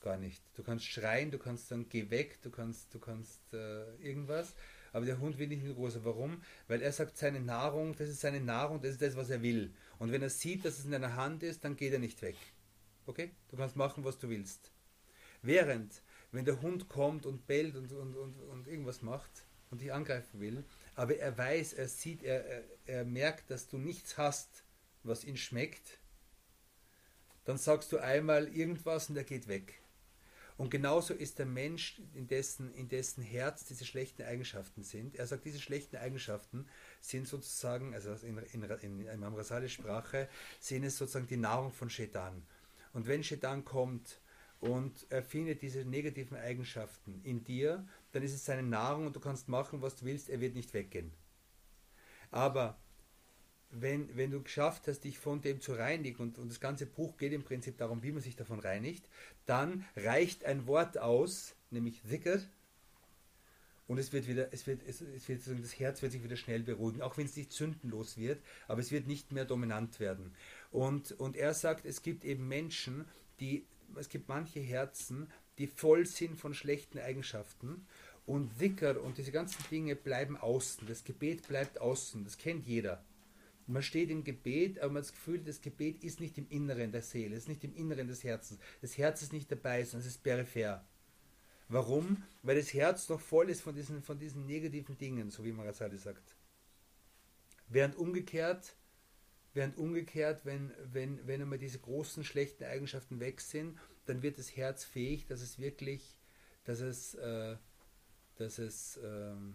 [0.00, 0.42] gar nicht.
[0.54, 4.54] Du kannst schreien, du kannst sagen, geh weg, du kannst, du kannst äh, irgendwas,
[4.92, 6.00] aber der Hund will nicht mit Rosa.
[6.02, 6.42] Warum?
[6.68, 9.72] Weil er sagt, seine Nahrung, das ist seine Nahrung, das ist das, was er will.
[9.98, 12.36] Und wenn er sieht, dass es in deiner Hand ist, dann geht er nicht weg.
[13.06, 13.30] Okay?
[13.48, 14.70] Du kannst machen, was du willst.
[15.42, 19.92] Während, wenn der Hund kommt und bellt und, und, und, und irgendwas macht und dich
[19.92, 20.64] angreifen will,
[20.94, 24.64] aber er weiß, er sieht, er, er, er merkt, dass du nichts hast,
[25.02, 25.98] was ihn schmeckt,
[27.44, 29.79] dann sagst du einmal irgendwas und er geht weg.
[30.60, 35.16] Und genauso ist der Mensch, in dessen, in dessen Herz diese schlechten Eigenschaften sind.
[35.16, 36.66] Er sagt, diese schlechten Eigenschaften
[37.00, 41.88] sind sozusagen, also in, in, in Imam Rasalis Sprache, sind es sozusagen die Nahrung von
[41.88, 42.42] Shetan.
[42.92, 44.20] Und wenn Shetan kommt
[44.60, 49.20] und er findet diese negativen Eigenschaften in dir, dann ist es seine Nahrung und du
[49.20, 51.10] kannst machen, was du willst, er wird nicht weggehen.
[52.30, 52.78] Aber
[53.70, 57.16] wenn, wenn du geschafft hast, dich von dem zu reinigen, und, und das ganze Buch
[57.16, 59.08] geht im Prinzip darum, wie man sich davon reinigt,
[59.46, 62.40] dann reicht ein Wort aus, nämlich Zikr,
[63.90, 66.62] und es wird wieder, es wird, es, es wird, das Herz wird sich wieder schnell
[66.62, 70.32] beruhigen, auch wenn es nicht sündenlos wird, aber es wird nicht mehr dominant werden.
[70.70, 73.04] Und, und er sagt, es gibt eben Menschen,
[73.40, 73.66] die,
[73.96, 75.26] es gibt manche Herzen,
[75.58, 77.84] die voll sind von schlechten Eigenschaften
[78.26, 80.86] und Zikr und diese ganzen Dinge bleiben außen.
[80.86, 83.02] Das Gebet bleibt außen, das kennt jeder.
[83.70, 86.90] Man steht im Gebet, aber man hat das Gefühl, das Gebet ist nicht im Inneren
[86.92, 88.58] der Seele, ist nicht im Inneren des Herzens.
[88.80, 90.84] Das Herz ist nicht dabei, sondern es ist peripher.
[91.68, 92.24] Warum?
[92.42, 95.98] Weil das Herz noch voll ist von diesen, von diesen negativen Dingen, so wie Marazali
[95.98, 96.34] sagt.
[97.68, 98.74] Während umgekehrt,
[99.54, 104.56] während umgekehrt, wenn, wenn, wenn einmal diese großen schlechten Eigenschaften weg sind, dann wird das
[104.56, 106.18] Herz fähig, dass es wirklich,
[106.64, 107.56] dass es, äh,
[108.34, 109.54] dass es, ähm,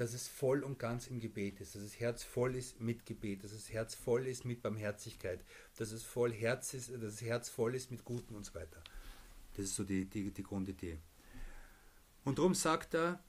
[0.00, 3.44] dass es voll und ganz im Gebet ist, dass das Herz voll ist mit Gebet,
[3.44, 5.44] dass das Herz voll ist mit Barmherzigkeit,
[5.76, 8.82] dass es voll Herz ist, dass das Herz voll ist mit Guten und so weiter.
[9.52, 10.96] Das ist so die, die, die Grundidee.
[12.24, 13.22] Und darum sagt er,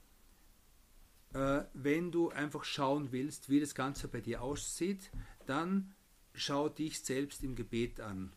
[1.34, 5.10] äh, wenn du einfach schauen willst, wie das Ganze bei dir aussieht,
[5.44, 5.92] dann
[6.32, 8.32] schau dich selbst im Gebet an.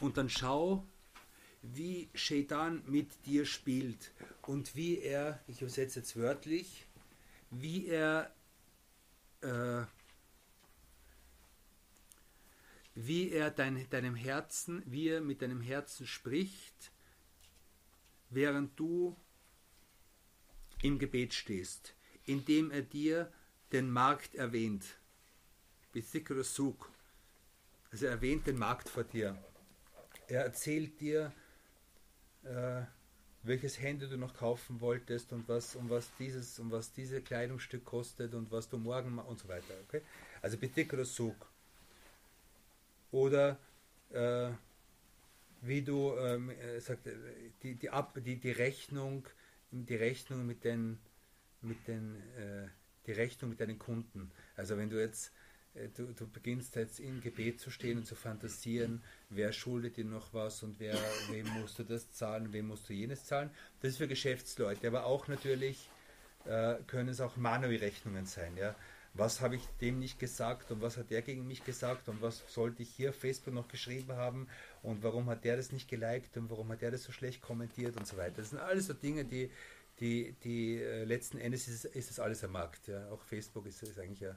[0.00, 0.86] Und dann schau,
[1.74, 4.12] wie Shaitan mit dir spielt
[4.42, 6.86] und wie er, ich übersetze jetzt wörtlich,
[7.50, 8.34] wie er,
[9.40, 9.82] äh,
[12.94, 16.92] wie er dein, deinem Herzen, wie er mit deinem Herzen spricht,
[18.30, 19.16] während du
[20.82, 21.94] im Gebet stehst,
[22.24, 23.32] indem er dir
[23.72, 24.84] den Markt erwähnt.
[26.42, 26.90] Suk.
[27.90, 29.42] Also er erwähnt den Markt vor dir.
[30.28, 31.32] Er erzählt dir,
[32.46, 32.82] äh,
[33.42, 37.84] welches Handy du noch kaufen wolltest und was, um was dieses, um was diese Kleidungsstück
[37.84, 39.74] kostet und was du morgen und so weiter.
[39.86, 40.02] Okay?
[40.42, 40.56] Also
[41.04, 41.48] Suk.
[43.12, 43.58] Oder
[44.10, 44.50] äh,
[45.62, 47.08] wie du ähm, äh, sagt,
[47.62, 49.26] die, die, Ab, die, die Rechnung,
[49.70, 50.98] die Rechnung mit den,
[51.62, 52.68] mit den äh,
[53.06, 54.30] die Rechnung mit deinen Kunden.
[54.56, 55.30] Also wenn du jetzt äh,
[55.94, 60.32] du, du, beginnst jetzt im Gebet zu stehen und zu fantasieren, wer schuldet dir noch
[60.32, 60.96] was und wer,
[61.30, 63.50] wem musst du das zahlen, wem musst du jenes zahlen.
[63.80, 65.88] Das ist für Geschäftsleute, aber auch natürlich
[66.44, 68.56] äh, können es auch Manowi-Rechnungen sein.
[68.56, 68.74] Ja?
[69.14, 72.42] Was habe ich dem nicht gesagt und was hat der gegen mich gesagt und was
[72.48, 74.46] sollte ich hier auf Facebook noch geschrieben haben
[74.82, 77.96] und warum hat der das nicht geliked und warum hat der das so schlecht kommentiert
[77.96, 78.34] und so weiter.
[78.36, 79.50] Das sind alles so Dinge, die
[80.00, 82.88] die, die äh, letzten Endes ist, ist das alles am Markt.
[82.88, 83.08] Ja.
[83.10, 84.36] Auch Facebook ist, ist eigentlich ja,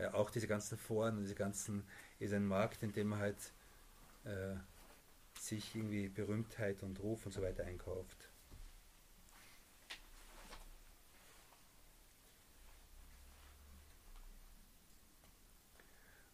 [0.00, 1.84] ja, auch diese ganzen Foren und diese ganzen
[2.18, 3.52] ist ein Markt, in dem man halt
[4.24, 4.56] äh,
[5.38, 8.28] sich irgendwie Berühmtheit und Ruf und so weiter einkauft.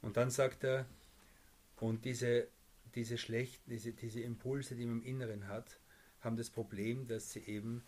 [0.02, 0.86] Und dann sagt er,
[1.80, 2.46] und diese,
[2.94, 5.80] diese schlechten, diese, diese Impulse, die man im Inneren hat,
[6.20, 7.84] haben das Problem, dass sie eben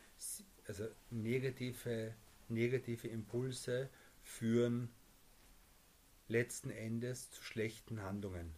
[0.66, 2.14] also negative,
[2.48, 3.88] negative Impulse
[4.22, 4.90] führen
[6.28, 8.54] letzten Endes zu schlechten Handlungen.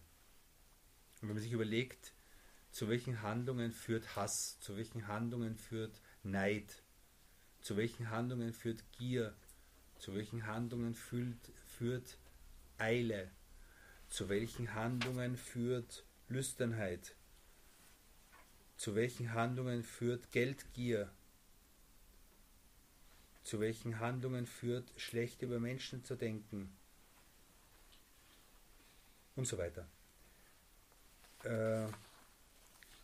[1.21, 2.13] Und wenn man sich überlegt,
[2.71, 6.83] zu welchen Handlungen führt Hass, zu welchen Handlungen führt Neid,
[7.61, 9.33] zu welchen Handlungen führt Gier,
[9.99, 12.17] zu welchen Handlungen führt, führt
[12.77, 13.29] Eile,
[14.09, 17.15] zu welchen Handlungen führt Lüsternheit,
[18.75, 21.11] zu welchen Handlungen führt Geldgier,
[23.43, 26.75] zu welchen Handlungen führt, schlecht über Menschen zu denken
[29.35, 29.87] und so weiter.
[31.43, 31.87] Äh,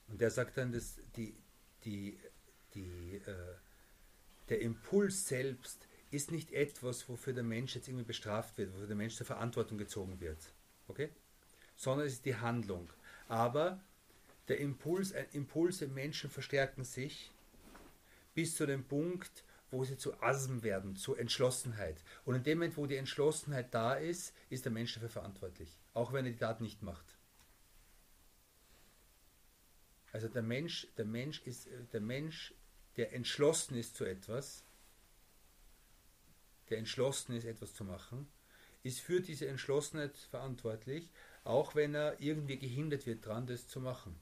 [0.09, 1.35] und er sagt dann, dass die,
[1.83, 2.17] die,
[2.73, 3.55] die, äh,
[4.49, 8.95] der Impuls selbst ist nicht etwas, wofür der Mensch jetzt irgendwie bestraft wird, wofür der
[8.95, 10.39] Mensch zur Verantwortung gezogen wird.
[10.87, 11.09] Okay?
[11.75, 12.89] Sondern es ist die Handlung.
[13.27, 13.79] Aber
[14.47, 17.29] der Impuls, Impulse im Menschen verstärken sich
[18.33, 22.03] bis zu dem Punkt, wo sie zu Asm werden, zu Entschlossenheit.
[22.25, 26.13] Und in dem Moment, wo die Entschlossenheit da ist, ist der Mensch dafür verantwortlich, auch
[26.13, 27.17] wenn er die Tat nicht macht.
[30.11, 32.53] Also der Mensch, der Mensch ist der Mensch,
[32.95, 34.63] der entschlossen ist zu etwas,
[36.69, 38.27] der entschlossen ist, etwas zu machen,
[38.83, 41.11] ist für diese Entschlossenheit verantwortlich,
[41.43, 44.17] auch wenn er irgendwie gehindert wird daran, das zu machen.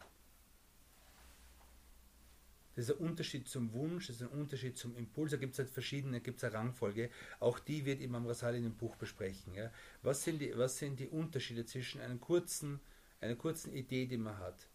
[2.75, 5.31] Das ist ein Unterschied zum Wunsch, das ist ein Unterschied zum Impuls.
[5.31, 7.09] Da gibt es halt verschiedene, gibt es eine Rangfolge.
[7.39, 9.53] Auch die wird Imam Rasali in dem Buch besprechen.
[9.53, 9.71] Ja.
[10.01, 12.81] Was, sind die, was sind die Unterschiede zwischen einer kurzen,
[13.21, 14.67] einer kurzen Idee, die man hat,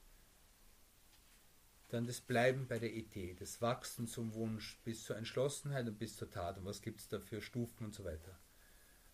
[1.88, 6.16] dann das Bleiben bei der Idee, das Wachsen zum Wunsch bis zur Entschlossenheit und bis
[6.16, 6.57] zur Tat.
[6.57, 8.38] Und was gibt es da für Stufen und so weiter.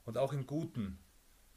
[0.05, 0.99] Und auch im Guten.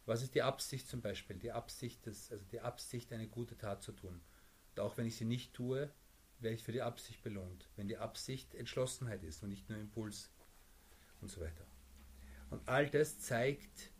[0.05, 1.37] Was ist die Absicht zum Beispiel?
[1.37, 4.21] Die Absicht, des, also die Absicht, eine gute Tat zu tun.
[4.71, 5.91] Und auch wenn ich sie nicht tue,
[6.39, 7.69] werde ich für die Absicht belohnt.
[7.75, 10.31] Wenn die Absicht Entschlossenheit ist und nicht nur Impuls
[11.21, 11.65] und so weiter.
[12.49, 13.91] Und all das zeigt,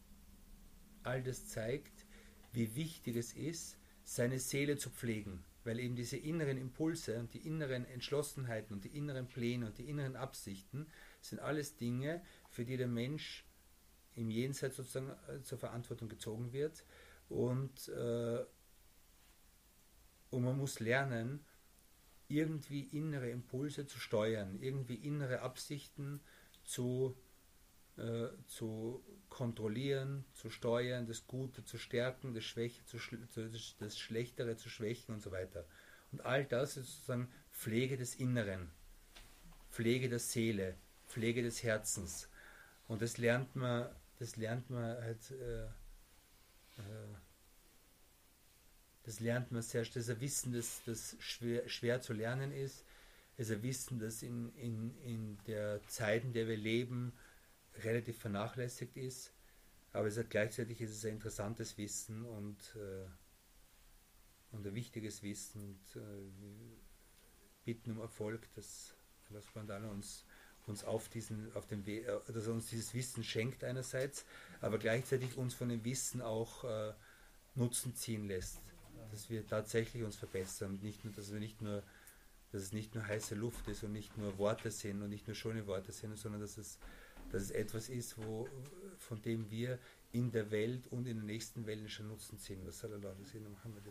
[1.04, 2.06] all das zeigt,
[2.52, 7.46] wie wichtig es ist, seine Seele zu pflegen, weil eben diese inneren Impulse und die
[7.46, 10.88] inneren Entschlossenheiten und die inneren Pläne und die inneren Absichten
[11.22, 13.46] sind alles Dinge, für die der Mensch
[14.16, 16.84] im Jenseits sozusagen äh, zur Verantwortung gezogen wird
[17.30, 18.44] und, äh,
[20.32, 21.46] und man muss lernen,
[22.30, 26.22] irgendwie innere Impulse zu steuern, irgendwie innere Absichten
[26.64, 27.18] zu,
[27.98, 32.98] äh, zu kontrollieren, zu steuern, das Gute zu stärken, das, Schwäche zu,
[33.80, 35.66] das Schlechtere zu schwächen und so weiter.
[36.12, 38.70] Und all das ist sozusagen Pflege des Inneren,
[39.72, 40.76] Pflege der Seele,
[41.08, 42.30] Pflege des Herzens.
[42.88, 45.70] Und das lernt man, das lernt man halt äh, äh,
[49.04, 52.84] das lernt man sehr, das ist ein Wissen, das, das schwer, schwer zu lernen ist.
[53.38, 57.14] Es ist ein Wissen, das in, in, in der Zeit, in der wir leben,
[57.84, 59.34] relativ vernachlässigt ist.
[59.94, 63.08] Aber es ist gleichzeitig ist es ein interessantes Wissen und, äh,
[64.52, 65.62] und ein wichtiges Wissen.
[65.62, 66.30] Und, äh,
[67.66, 68.96] bitten um Erfolg, dass
[69.30, 70.26] Allah subhanahu uns,
[70.66, 74.26] uns auf diesen, auf dem Weg, äh, dass er uns dieses Wissen schenkt einerseits,
[74.62, 76.94] aber gleichzeitig uns von dem Wissen auch äh,
[77.56, 78.60] Nutzen ziehen lässt.
[79.12, 80.80] Dass wir tatsächlich uns verbessern.
[80.82, 81.84] Nicht nur, dass wir nicht nur,
[82.52, 85.36] dass es nicht nur heiße Luft ist und nicht nur Worte sind und nicht nur
[85.36, 86.78] schöne Worte sind, sondern dass es,
[87.32, 88.48] dass es etwas ist, wo,
[88.98, 89.80] von dem wir
[90.12, 92.62] in der Welt und in der nächsten Welt schon Nutzen ziehen.
[92.66, 93.16] Was soll Allah
[93.50, 93.84] Muhammad